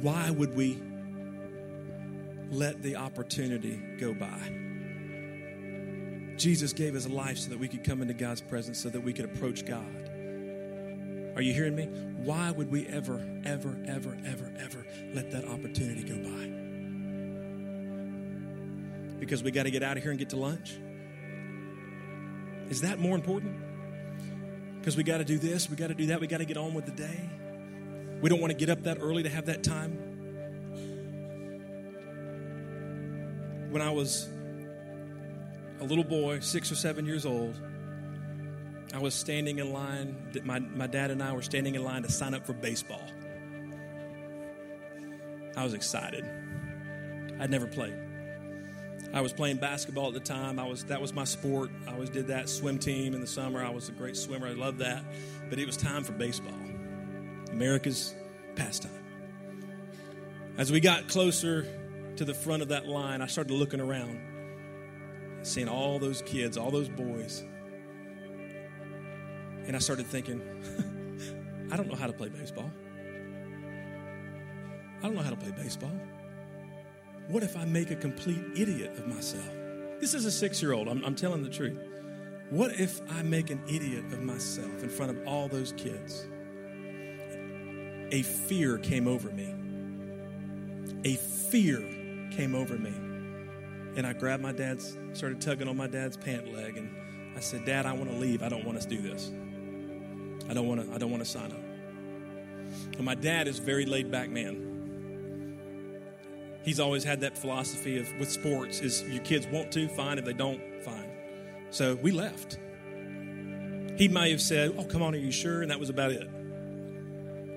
Why 0.00 0.30
would 0.30 0.56
we 0.56 0.82
let 2.50 2.82
the 2.82 2.96
opportunity 2.96 3.80
go 4.00 4.12
by? 4.14 4.73
Jesus 6.36 6.72
gave 6.72 6.94
his 6.94 7.08
life 7.08 7.38
so 7.38 7.50
that 7.50 7.58
we 7.58 7.68
could 7.68 7.84
come 7.84 8.02
into 8.02 8.14
God's 8.14 8.40
presence, 8.40 8.78
so 8.78 8.88
that 8.88 9.00
we 9.00 9.12
could 9.12 9.24
approach 9.24 9.64
God. 9.64 10.10
Are 11.36 11.42
you 11.42 11.52
hearing 11.52 11.74
me? 11.74 11.86
Why 12.24 12.50
would 12.50 12.70
we 12.70 12.86
ever, 12.86 13.24
ever, 13.44 13.76
ever, 13.86 14.16
ever, 14.24 14.52
ever 14.58 14.86
let 15.12 15.30
that 15.32 15.46
opportunity 15.46 16.02
go 16.04 16.16
by? 16.16 16.50
Because 19.18 19.42
we 19.42 19.50
got 19.50 19.64
to 19.64 19.70
get 19.70 19.82
out 19.82 19.96
of 19.96 20.02
here 20.02 20.12
and 20.12 20.18
get 20.18 20.30
to 20.30 20.36
lunch? 20.36 20.78
Is 22.70 22.82
that 22.82 22.98
more 22.98 23.14
important? 23.16 23.56
Because 24.78 24.96
we 24.96 25.02
got 25.02 25.18
to 25.18 25.24
do 25.24 25.38
this, 25.38 25.68
we 25.68 25.76
got 25.76 25.88
to 25.88 25.94
do 25.94 26.06
that, 26.06 26.20
we 26.20 26.26
got 26.26 26.38
to 26.38 26.44
get 26.44 26.56
on 26.56 26.74
with 26.74 26.86
the 26.86 26.92
day. 26.92 27.30
We 28.20 28.28
don't 28.28 28.40
want 28.40 28.52
to 28.52 28.56
get 28.56 28.70
up 28.70 28.84
that 28.84 28.98
early 29.00 29.22
to 29.22 29.28
have 29.28 29.46
that 29.46 29.62
time. 29.64 29.92
When 33.70 33.82
I 33.82 33.90
was 33.90 34.28
a 35.80 35.84
little 35.84 36.04
boy, 36.04 36.40
six 36.40 36.70
or 36.70 36.76
seven 36.76 37.06
years 37.06 37.26
old, 37.26 37.60
I 38.92 38.98
was 38.98 39.14
standing 39.14 39.58
in 39.58 39.72
line. 39.72 40.16
My, 40.44 40.60
my 40.60 40.86
dad 40.86 41.10
and 41.10 41.22
I 41.22 41.32
were 41.32 41.42
standing 41.42 41.74
in 41.74 41.82
line 41.82 42.02
to 42.02 42.12
sign 42.12 42.34
up 42.34 42.46
for 42.46 42.52
baseball. 42.52 43.02
I 45.56 45.64
was 45.64 45.74
excited. 45.74 46.24
I'd 47.40 47.50
never 47.50 47.66
played. 47.66 47.94
I 49.12 49.20
was 49.20 49.32
playing 49.32 49.58
basketball 49.58 50.08
at 50.08 50.14
the 50.14 50.20
time. 50.20 50.58
I 50.58 50.66
was 50.66 50.84
that 50.84 51.00
was 51.00 51.12
my 51.12 51.24
sport. 51.24 51.70
I 51.86 51.92
always 51.92 52.10
did 52.10 52.28
that 52.28 52.48
swim 52.48 52.78
team 52.78 53.14
in 53.14 53.20
the 53.20 53.26
summer. 53.26 53.64
I 53.64 53.70
was 53.70 53.88
a 53.88 53.92
great 53.92 54.16
swimmer. 54.16 54.48
I 54.48 54.52
loved 54.52 54.78
that. 54.78 55.04
But 55.48 55.58
it 55.58 55.66
was 55.66 55.76
time 55.76 56.02
for 56.02 56.12
baseball. 56.12 56.58
America's 57.52 58.14
pastime. 58.56 58.90
As 60.56 60.72
we 60.72 60.80
got 60.80 61.08
closer 61.08 61.66
to 62.16 62.24
the 62.24 62.34
front 62.34 62.62
of 62.62 62.68
that 62.68 62.86
line, 62.86 63.22
I 63.22 63.26
started 63.26 63.52
looking 63.52 63.80
around 63.80 64.20
seeing 65.44 65.68
all 65.68 65.98
those 65.98 66.22
kids, 66.22 66.56
all 66.56 66.70
those 66.70 66.88
boys. 66.88 67.44
And 69.66 69.76
I 69.76 69.78
started 69.78 70.06
thinking, 70.06 70.40
I 71.70 71.76
don't 71.76 71.88
know 71.88 71.94
how 71.94 72.06
to 72.06 72.12
play 72.12 72.28
baseball. 72.28 72.70
I 74.98 75.02
don't 75.02 75.14
know 75.14 75.22
how 75.22 75.30
to 75.30 75.36
play 75.36 75.50
baseball. 75.50 75.92
What 77.28 77.42
if 77.42 77.56
I 77.56 77.64
make 77.64 77.90
a 77.90 77.96
complete 77.96 78.42
idiot 78.56 78.92
of 78.96 79.06
myself? 79.06 79.48
This 80.00 80.14
is 80.14 80.24
a 80.24 80.30
six 80.30 80.60
year 80.62 80.72
old. 80.72 80.88
I'm, 80.88 81.04
I'm, 81.04 81.14
telling 81.14 81.42
the 81.42 81.48
truth. 81.48 81.78
What 82.50 82.78
if 82.78 83.00
I 83.10 83.22
make 83.22 83.50
an 83.50 83.62
idiot 83.66 84.04
of 84.12 84.20
myself 84.22 84.82
in 84.82 84.88
front 84.88 85.16
of 85.16 85.26
all 85.26 85.48
those 85.48 85.72
kids? 85.76 86.26
A 88.12 88.22
fear 88.22 88.78
came 88.78 89.08
over 89.08 89.30
me. 89.30 89.54
A 91.04 91.16
fear 91.16 91.80
came 92.30 92.54
over 92.54 92.76
me. 92.78 93.03
And 93.96 94.06
I 94.06 94.12
grabbed 94.12 94.42
my 94.42 94.52
dad's, 94.52 94.96
started 95.12 95.40
tugging 95.40 95.68
on 95.68 95.76
my 95.76 95.86
dad's 95.86 96.16
pant 96.16 96.52
leg, 96.52 96.76
and 96.76 96.90
I 97.36 97.40
said, 97.40 97.64
Dad, 97.64 97.86
I 97.86 97.92
want 97.92 98.10
to 98.10 98.16
leave. 98.16 98.42
I 98.42 98.48
don't 98.48 98.64
want 98.64 98.78
us 98.78 98.86
to 98.86 98.96
do 98.96 99.02
this. 99.02 99.30
I 100.48 100.54
don't 100.54 100.66
want 100.66 100.86
to, 100.86 100.94
I 100.94 100.98
don't 100.98 101.10
want 101.10 101.24
to 101.24 101.30
sign 101.30 101.52
up. 101.52 101.58
And 102.96 103.04
my 103.04 103.14
dad 103.14 103.48
is 103.48 103.58
very 103.58 103.86
laid 103.86 104.10
back 104.10 104.28
man. 104.30 104.72
He's 106.64 106.80
always 106.80 107.04
had 107.04 107.20
that 107.20 107.36
philosophy 107.36 107.98
of 107.98 108.08
with 108.18 108.30
sports 108.30 108.80
is 108.80 109.02
your 109.02 109.22
kids 109.22 109.46
want 109.46 109.70
to, 109.72 109.86
fine. 109.88 110.18
If 110.18 110.24
they 110.24 110.32
don't, 110.32 110.60
fine. 110.82 111.10
So 111.70 111.94
we 111.96 112.10
left. 112.10 112.58
He 113.96 114.08
may 114.08 114.30
have 114.30 114.40
said, 114.40 114.74
Oh, 114.78 114.84
come 114.84 115.02
on, 115.02 115.14
are 115.14 115.18
you 115.18 115.30
sure? 115.30 115.62
And 115.62 115.70
that 115.70 115.78
was 115.78 115.90
about 115.90 116.12
it. 116.12 116.28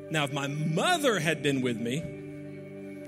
Now, 0.10 0.24
if 0.24 0.34
my 0.34 0.48
mother 0.48 1.20
had 1.20 1.42
been 1.42 1.62
with 1.62 1.80
me, 1.80 2.17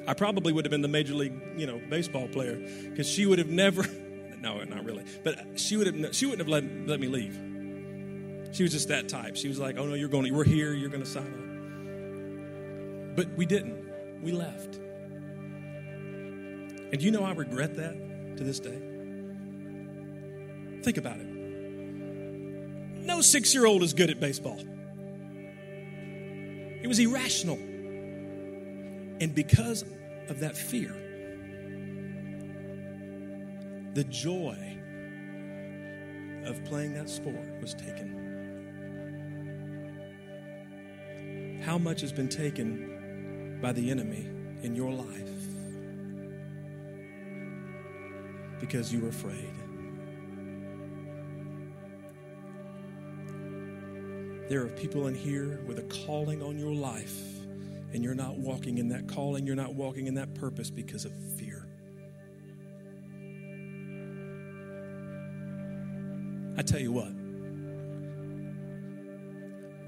I 0.09 0.15
probably 0.15 0.51
would 0.51 0.65
have 0.65 0.71
been 0.71 0.81
the 0.81 0.87
major 0.87 1.13
league, 1.13 1.39
you 1.55 1.67
know, 1.67 1.79
baseball 1.87 2.27
player 2.27 2.55
because 2.89 3.07
she 3.07 3.27
would 3.27 3.37
have 3.39 3.49
never. 3.49 3.85
No, 4.41 4.63
not 4.63 4.85
really. 4.85 5.03
But 5.25 5.59
she 5.59 5.75
would 5.75 5.85
have. 5.85 6.15
She 6.15 6.25
wouldn't 6.25 6.39
have 6.39 6.47
let 6.47 6.63
let 6.87 7.01
me 7.01 7.07
leave. 7.07 7.33
She 8.55 8.63
was 8.63 8.71
just 8.71 8.87
that 8.87 9.09
type. 9.09 9.35
She 9.35 9.49
was 9.49 9.59
like, 9.59 9.77
"Oh 9.77 9.85
no, 9.85 9.95
you're 9.95 10.07
going. 10.07 10.33
We're 10.33 10.45
here. 10.45 10.71
You're 10.71 10.87
going 10.87 11.03
to 11.03 11.09
sign 11.09 11.27
up." 13.09 13.17
But 13.17 13.35
we 13.35 13.45
didn't. 13.45 14.21
We 14.23 14.31
left. 14.31 14.75
And 16.93 17.01
you 17.01 17.11
know 17.11 17.25
I 17.25 17.33
regret 17.33 17.75
that 17.75 18.37
to 18.37 18.45
this 18.45 18.61
day. 18.61 18.81
Think 20.83 20.95
about 20.95 21.17
it. 21.17 21.27
No 23.05 23.19
six 23.19 23.53
year 23.53 23.65
old 23.65 23.83
is 23.83 23.93
good 23.93 24.09
at 24.09 24.21
baseball. 24.21 24.57
It 26.81 26.87
was 26.87 26.97
irrational. 26.97 27.57
And 29.21 29.35
because 29.35 29.83
of 30.29 30.39
that 30.39 30.55
fear. 30.55 30.95
The 33.95 34.03
joy 34.05 34.77
of 36.45 36.63
playing 36.65 36.93
that 36.93 37.09
sport 37.09 37.59
was 37.61 37.73
taken. 37.73 38.27
How 41.65 41.77
much 41.77 42.01
has 42.01 42.13
been 42.13 42.29
taken 42.29 43.59
by 43.61 43.73
the 43.73 43.91
enemy 43.91 44.29
in 44.63 44.75
your 44.75 44.91
life 44.91 45.29
because 48.59 48.93
you 48.93 49.01
were 49.01 49.09
afraid? 49.09 49.53
There 54.47 54.61
are 54.63 54.69
people 54.69 55.07
in 55.07 55.15
here 55.15 55.59
with 55.67 55.79
a 55.79 56.05
calling 56.05 56.41
on 56.41 56.57
your 56.57 56.73
life 56.73 57.38
and 57.93 58.03
you're 58.03 58.15
not 58.15 58.37
walking 58.37 58.77
in 58.77 58.89
that 58.89 59.07
calling, 59.07 59.45
you're 59.45 59.55
not 59.55 59.73
walking 59.73 60.07
in 60.07 60.15
that 60.15 60.33
purpose 60.35 60.69
because 60.69 61.05
of 61.05 61.11
fear. 61.37 61.67
I 66.57 66.61
tell 66.61 66.79
you 66.79 66.91
what, 66.91 67.11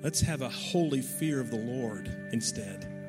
let's 0.03 0.21
have 0.21 0.41
a 0.41 0.49
holy 0.49 1.01
fear 1.01 1.41
of 1.41 1.51
the 1.51 1.57
Lord 1.57 2.07
instead. 2.31 3.00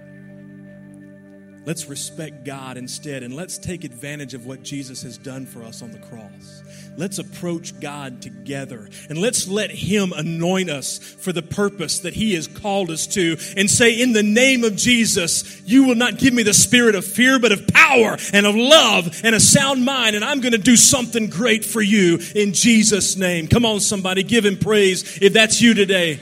Let's 1.64 1.86
respect 1.86 2.44
God 2.44 2.76
instead 2.76 3.22
and 3.22 3.36
let's 3.36 3.56
take 3.56 3.84
advantage 3.84 4.34
of 4.34 4.46
what 4.46 4.64
Jesus 4.64 5.02
has 5.04 5.16
done 5.16 5.46
for 5.46 5.62
us 5.62 5.80
on 5.80 5.92
the 5.92 5.98
cross. 5.98 6.62
Let's 6.96 7.20
approach 7.20 7.78
God 7.78 8.20
together 8.20 8.88
and 9.08 9.18
let's 9.18 9.46
let 9.46 9.70
Him 9.70 10.12
anoint 10.12 10.70
us 10.70 10.98
for 10.98 11.32
the 11.32 11.42
purpose 11.42 12.00
that 12.00 12.14
He 12.14 12.34
has 12.34 12.48
called 12.48 12.90
us 12.90 13.06
to 13.08 13.36
and 13.56 13.70
say, 13.70 14.00
In 14.00 14.12
the 14.12 14.24
name 14.24 14.64
of 14.64 14.74
Jesus, 14.74 15.62
you 15.64 15.84
will 15.84 15.94
not 15.94 16.18
give 16.18 16.34
me 16.34 16.42
the 16.42 16.52
spirit 16.52 16.96
of 16.96 17.04
fear, 17.04 17.38
but 17.38 17.52
of 17.52 17.68
power 17.68 18.16
and 18.32 18.44
of 18.44 18.56
love 18.56 19.20
and 19.22 19.34
a 19.34 19.40
sound 19.40 19.84
mind, 19.84 20.16
and 20.16 20.24
I'm 20.24 20.40
going 20.40 20.52
to 20.52 20.58
do 20.58 20.76
something 20.76 21.28
great 21.28 21.64
for 21.64 21.80
you 21.80 22.18
in 22.34 22.54
Jesus' 22.54 23.16
name. 23.16 23.46
Come 23.46 23.64
on, 23.64 23.78
somebody, 23.78 24.24
give 24.24 24.44
Him 24.44 24.58
praise 24.58 25.22
if 25.22 25.32
that's 25.32 25.62
you 25.62 25.74
today. 25.74 26.18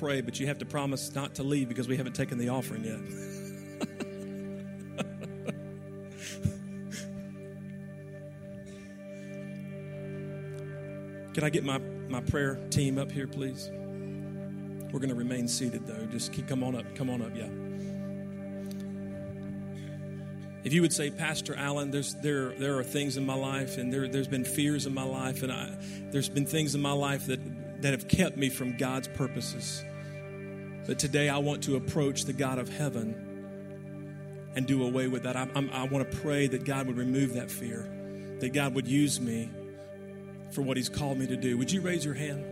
Pray, 0.00 0.22
but 0.22 0.40
you 0.40 0.46
have 0.46 0.56
to 0.56 0.64
promise 0.64 1.14
not 1.14 1.34
to 1.34 1.42
leave 1.42 1.68
because 1.68 1.86
we 1.86 1.94
haven't 1.94 2.14
taken 2.14 2.38
the 2.38 2.48
offering 2.48 2.84
yet. 2.84 2.96
Can 11.34 11.44
I 11.44 11.50
get 11.50 11.64
my, 11.64 11.76
my 12.08 12.22
prayer 12.22 12.54
team 12.70 12.96
up 12.96 13.12
here, 13.12 13.26
please? 13.26 13.68
We're 13.70 15.00
going 15.00 15.10
to 15.10 15.14
remain 15.14 15.46
seated, 15.46 15.86
though. 15.86 16.06
Just 16.06 16.32
keep, 16.32 16.48
come 16.48 16.64
on 16.64 16.74
up. 16.74 16.96
Come 16.96 17.10
on 17.10 17.20
up, 17.20 17.36
yeah. 17.36 17.50
If 20.64 20.72
you 20.72 20.80
would 20.80 20.94
say, 20.94 21.10
Pastor 21.10 21.54
Allen, 21.54 21.90
there's, 21.90 22.14
there, 22.14 22.54
there 22.54 22.78
are 22.78 22.84
things 22.84 23.18
in 23.18 23.26
my 23.26 23.34
life, 23.34 23.76
and 23.76 23.92
there, 23.92 24.08
there's 24.08 24.28
been 24.28 24.46
fears 24.46 24.86
in 24.86 24.94
my 24.94 25.04
life, 25.04 25.42
and 25.42 25.52
I, 25.52 25.76
there's 26.10 26.30
been 26.30 26.46
things 26.46 26.74
in 26.74 26.80
my 26.80 26.92
life 26.92 27.26
that, 27.26 27.82
that 27.82 27.92
have 27.92 28.08
kept 28.08 28.38
me 28.38 28.48
from 28.48 28.78
God's 28.78 29.08
purposes. 29.08 29.84
But 30.86 30.98
today 30.98 31.28
I 31.28 31.38
want 31.38 31.62
to 31.64 31.76
approach 31.76 32.24
the 32.24 32.32
God 32.32 32.58
of 32.58 32.68
heaven 32.68 33.26
and 34.56 34.66
do 34.66 34.84
away 34.84 35.06
with 35.08 35.22
that. 35.24 35.36
I, 35.36 35.48
I'm, 35.54 35.70
I 35.70 35.84
want 35.84 36.10
to 36.10 36.16
pray 36.18 36.46
that 36.48 36.64
God 36.64 36.86
would 36.86 36.96
remove 36.96 37.34
that 37.34 37.50
fear, 37.50 37.88
that 38.40 38.52
God 38.52 38.74
would 38.74 38.88
use 38.88 39.20
me 39.20 39.50
for 40.52 40.62
what 40.62 40.76
He's 40.76 40.88
called 40.88 41.18
me 41.18 41.26
to 41.26 41.36
do. 41.36 41.56
Would 41.58 41.70
you 41.70 41.80
raise 41.80 42.04
your 42.04 42.14
hand? 42.14 42.44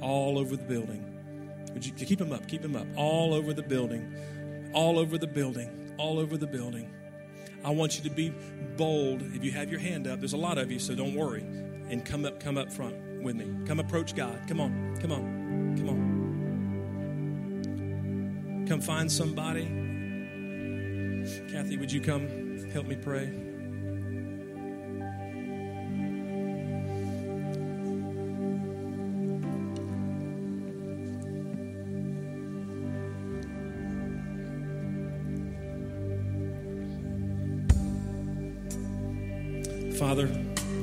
All 0.00 0.38
over 0.38 0.56
the 0.56 0.64
building. 0.64 1.06
Would 1.74 1.86
you 1.86 1.92
keep 1.92 2.18
them 2.18 2.32
up? 2.32 2.48
Keep 2.48 2.62
them 2.62 2.74
up. 2.74 2.86
All 2.96 3.34
over 3.34 3.52
the 3.52 3.62
building. 3.62 4.70
All 4.72 4.98
over 4.98 5.18
the 5.18 5.26
building 5.26 5.80
all 6.00 6.18
over 6.18 6.36
the 6.36 6.46
building. 6.46 6.90
I 7.62 7.70
want 7.70 7.96
you 7.98 8.08
to 8.08 8.14
be 8.14 8.32
bold. 8.76 9.22
If 9.34 9.44
you 9.44 9.52
have 9.52 9.70
your 9.70 9.80
hand 9.80 10.06
up, 10.06 10.18
there's 10.18 10.32
a 10.32 10.38
lot 10.38 10.56
of 10.56 10.72
you, 10.72 10.78
so 10.78 10.94
don't 10.94 11.14
worry. 11.14 11.42
And 11.42 12.04
come 12.04 12.24
up, 12.24 12.40
come 12.40 12.56
up 12.56 12.72
front 12.72 13.22
with 13.22 13.36
me. 13.36 13.66
Come 13.66 13.80
approach 13.80 14.14
God. 14.14 14.40
Come 14.48 14.60
on, 14.60 14.96
come 15.00 15.12
on, 15.12 15.76
come 15.76 15.88
on. 15.90 16.09
Come 18.70 18.80
find 18.80 19.10
somebody. 19.10 19.64
Kathy, 21.50 21.76
would 21.76 21.90
you 21.90 22.00
come 22.00 22.28
help 22.72 22.86
me 22.86 22.94
pray? 22.94 23.26
Father, 39.98 40.28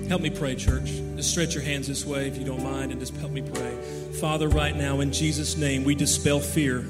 help 0.10 0.22
me 0.22 0.30
pray, 0.30 0.56
church. 0.56 0.92
Just 1.16 1.32
stretch 1.32 1.56
your 1.56 1.64
hands 1.64 1.88
this 1.88 2.06
way 2.06 2.28
if 2.28 2.38
you 2.38 2.44
don't 2.44 2.62
mind 2.62 2.92
and 2.92 3.00
just 3.00 3.16
help 3.16 3.32
me 3.32 3.42
pray. 3.42 3.78
Father, 4.20 4.50
right 4.50 4.76
now, 4.76 5.00
in 5.00 5.14
Jesus' 5.14 5.56
name, 5.56 5.86
we 5.86 5.96
dispel 5.96 6.42
fear. 6.42 6.86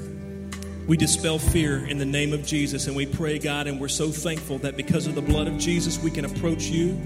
We 0.88 0.96
dispel 0.96 1.38
fear 1.38 1.84
in 1.84 1.98
the 1.98 2.06
name 2.06 2.32
of 2.32 2.46
Jesus, 2.46 2.86
and 2.86 2.96
we 2.96 3.04
pray, 3.04 3.38
God, 3.38 3.66
and 3.66 3.78
we're 3.78 3.88
so 3.88 4.10
thankful 4.10 4.56
that 4.60 4.74
because 4.74 5.06
of 5.06 5.14
the 5.14 5.20
blood 5.20 5.46
of 5.46 5.58
Jesus, 5.58 6.02
we 6.02 6.10
can 6.10 6.24
approach 6.24 6.62
you. 6.64 6.98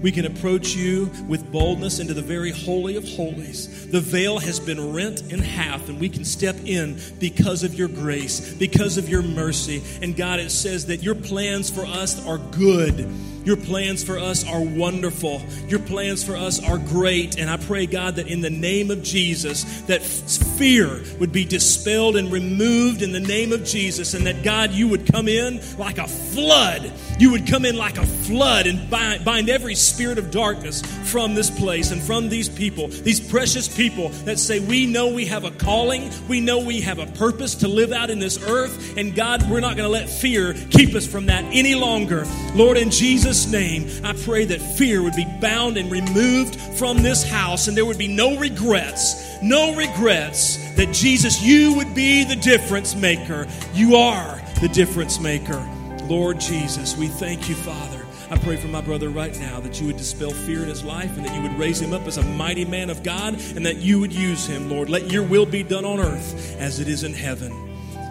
We 0.00 0.12
can 0.12 0.24
approach 0.24 0.76
you 0.76 1.10
with 1.26 1.50
boldness 1.50 1.98
into 1.98 2.14
the 2.14 2.22
very 2.22 2.52
holy 2.52 2.94
of 2.94 3.02
holies. 3.02 3.90
The 3.90 4.00
veil 4.00 4.38
has 4.38 4.60
been 4.60 4.92
rent 4.92 5.32
in 5.32 5.40
half, 5.40 5.88
and 5.88 5.98
we 5.98 6.08
can 6.08 6.24
step 6.24 6.54
in 6.64 6.96
because 7.18 7.64
of 7.64 7.74
your 7.74 7.88
grace, 7.88 8.54
because 8.54 8.98
of 8.98 9.08
your 9.08 9.22
mercy. 9.22 9.82
And 10.00 10.16
God, 10.16 10.38
it 10.38 10.50
says 10.50 10.86
that 10.86 11.02
your 11.02 11.16
plans 11.16 11.68
for 11.68 11.84
us 11.84 12.24
are 12.28 12.38
good 12.38 13.00
your 13.44 13.56
plans 13.56 14.02
for 14.02 14.18
us 14.18 14.46
are 14.48 14.60
wonderful. 14.60 15.42
Your 15.68 15.80
plans 15.80 16.24
for 16.24 16.36
us 16.36 16.62
are 16.64 16.78
great. 16.78 17.38
And 17.38 17.50
I 17.50 17.58
pray, 17.58 17.86
God, 17.86 18.16
that 18.16 18.28
in 18.28 18.40
the 18.40 18.50
name 18.50 18.90
of 18.90 19.02
Jesus, 19.02 19.82
that 19.82 20.02
fear 20.02 21.02
would 21.20 21.32
be 21.32 21.44
dispelled 21.44 22.16
and 22.16 22.32
removed 22.32 23.02
in 23.02 23.12
the 23.12 23.20
name 23.20 23.52
of 23.52 23.64
Jesus. 23.64 24.14
And 24.14 24.26
that, 24.26 24.42
God, 24.42 24.72
you 24.72 24.88
would 24.88 25.10
come 25.12 25.28
in 25.28 25.60
like 25.76 25.98
a 25.98 26.08
flood. 26.08 26.90
You 27.18 27.32
would 27.32 27.46
come 27.46 27.66
in 27.66 27.76
like 27.76 27.98
a 27.98 28.06
flood 28.06 28.66
and 28.66 28.88
bind, 28.88 29.24
bind 29.24 29.50
every 29.50 29.74
spirit 29.74 30.18
of 30.18 30.30
darkness 30.30 30.80
from 31.10 31.34
this 31.34 31.50
place 31.50 31.90
and 31.90 32.02
from 32.02 32.28
these 32.30 32.48
people, 32.48 32.88
these 32.88 33.20
precious 33.20 33.68
people 33.68 34.08
that 34.24 34.38
say, 34.38 34.58
We 34.58 34.86
know 34.86 35.12
we 35.12 35.26
have 35.26 35.44
a 35.44 35.50
calling. 35.50 36.10
We 36.28 36.40
know 36.40 36.60
we 36.60 36.80
have 36.80 36.98
a 36.98 37.06
purpose 37.06 37.56
to 37.56 37.68
live 37.68 37.92
out 37.92 38.08
in 38.08 38.18
this 38.18 38.42
earth. 38.42 38.96
And 38.96 39.14
God, 39.14 39.48
we're 39.50 39.60
not 39.60 39.76
going 39.76 39.86
to 39.86 39.92
let 39.92 40.08
fear 40.08 40.54
keep 40.70 40.94
us 40.94 41.06
from 41.06 41.26
that 41.26 41.44
any 41.52 41.74
longer. 41.74 42.26
Lord, 42.54 42.78
in 42.78 42.90
Jesus' 42.90 43.33
Jesus' 43.34 43.50
name, 43.50 43.90
I 44.04 44.12
pray 44.12 44.44
that 44.44 44.60
fear 44.60 45.02
would 45.02 45.16
be 45.16 45.26
bound 45.40 45.76
and 45.76 45.90
removed 45.90 46.54
from 46.78 47.02
this 47.02 47.28
house 47.28 47.66
and 47.66 47.76
there 47.76 47.84
would 47.84 47.98
be 47.98 48.06
no 48.06 48.38
regrets, 48.38 49.42
no 49.42 49.74
regrets 49.74 50.56
that 50.76 50.94
Jesus, 50.94 51.42
you 51.42 51.74
would 51.74 51.96
be 51.96 52.22
the 52.22 52.36
difference 52.36 52.94
maker. 52.94 53.48
You 53.72 53.96
are 53.96 54.40
the 54.60 54.68
difference 54.68 55.18
maker. 55.18 55.68
Lord 56.04 56.38
Jesus, 56.38 56.96
we 56.96 57.08
thank 57.08 57.48
you, 57.48 57.56
Father. 57.56 58.06
I 58.30 58.38
pray 58.38 58.54
for 58.54 58.68
my 58.68 58.80
brother 58.80 59.08
right 59.08 59.36
now 59.40 59.58
that 59.58 59.80
you 59.80 59.88
would 59.88 59.96
dispel 59.96 60.30
fear 60.30 60.62
in 60.62 60.68
his 60.68 60.84
life 60.84 61.16
and 61.16 61.26
that 61.26 61.34
you 61.34 61.42
would 61.42 61.58
raise 61.58 61.80
him 61.80 61.92
up 61.92 62.06
as 62.06 62.18
a 62.18 62.22
mighty 62.22 62.64
man 62.64 62.88
of 62.88 63.02
God 63.02 63.34
and 63.56 63.66
that 63.66 63.78
you 63.78 63.98
would 63.98 64.12
use 64.12 64.46
him, 64.46 64.70
Lord. 64.70 64.88
Let 64.88 65.10
your 65.10 65.24
will 65.24 65.46
be 65.46 65.64
done 65.64 65.84
on 65.84 65.98
earth 65.98 66.56
as 66.60 66.78
it 66.78 66.86
is 66.86 67.02
in 67.02 67.12
heaven. 67.12 67.50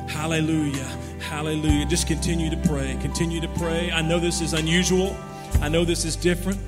Hallelujah. 0.10 0.98
Hallelujah. 1.30 1.86
Just 1.86 2.08
continue 2.08 2.50
to 2.50 2.58
pray. 2.68 2.98
Continue 3.02 3.42
to 3.42 3.48
pray. 3.48 3.92
I 3.92 4.02
know 4.02 4.20
this 4.20 4.42
is 4.42 4.54
unusual. 4.54 5.16
I 5.62 5.70
know 5.70 5.86
this 5.86 6.06
is 6.06 6.16
different. 6.16 6.60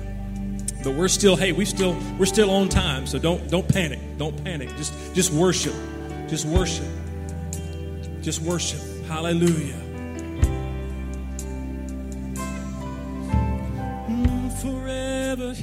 But 0.82 0.94
we're 0.94 1.08
still, 1.08 1.36
hey, 1.36 1.52
we 1.52 1.64
still 1.64 1.96
we're 2.18 2.26
still 2.26 2.50
on 2.50 2.68
time. 2.68 3.06
So 3.06 3.18
don't 3.18 3.50
don't 3.50 3.68
panic. 3.68 4.00
Don't 4.18 4.42
panic. 4.44 4.68
Just 4.76 4.94
just 5.14 5.32
worship. 5.32 5.74
Just 6.28 6.46
worship. 6.46 6.86
Just 8.22 8.40
worship. 8.40 8.80
Hallelujah. 9.06 9.80
Mm, 14.08 14.52
forever 14.62 15.54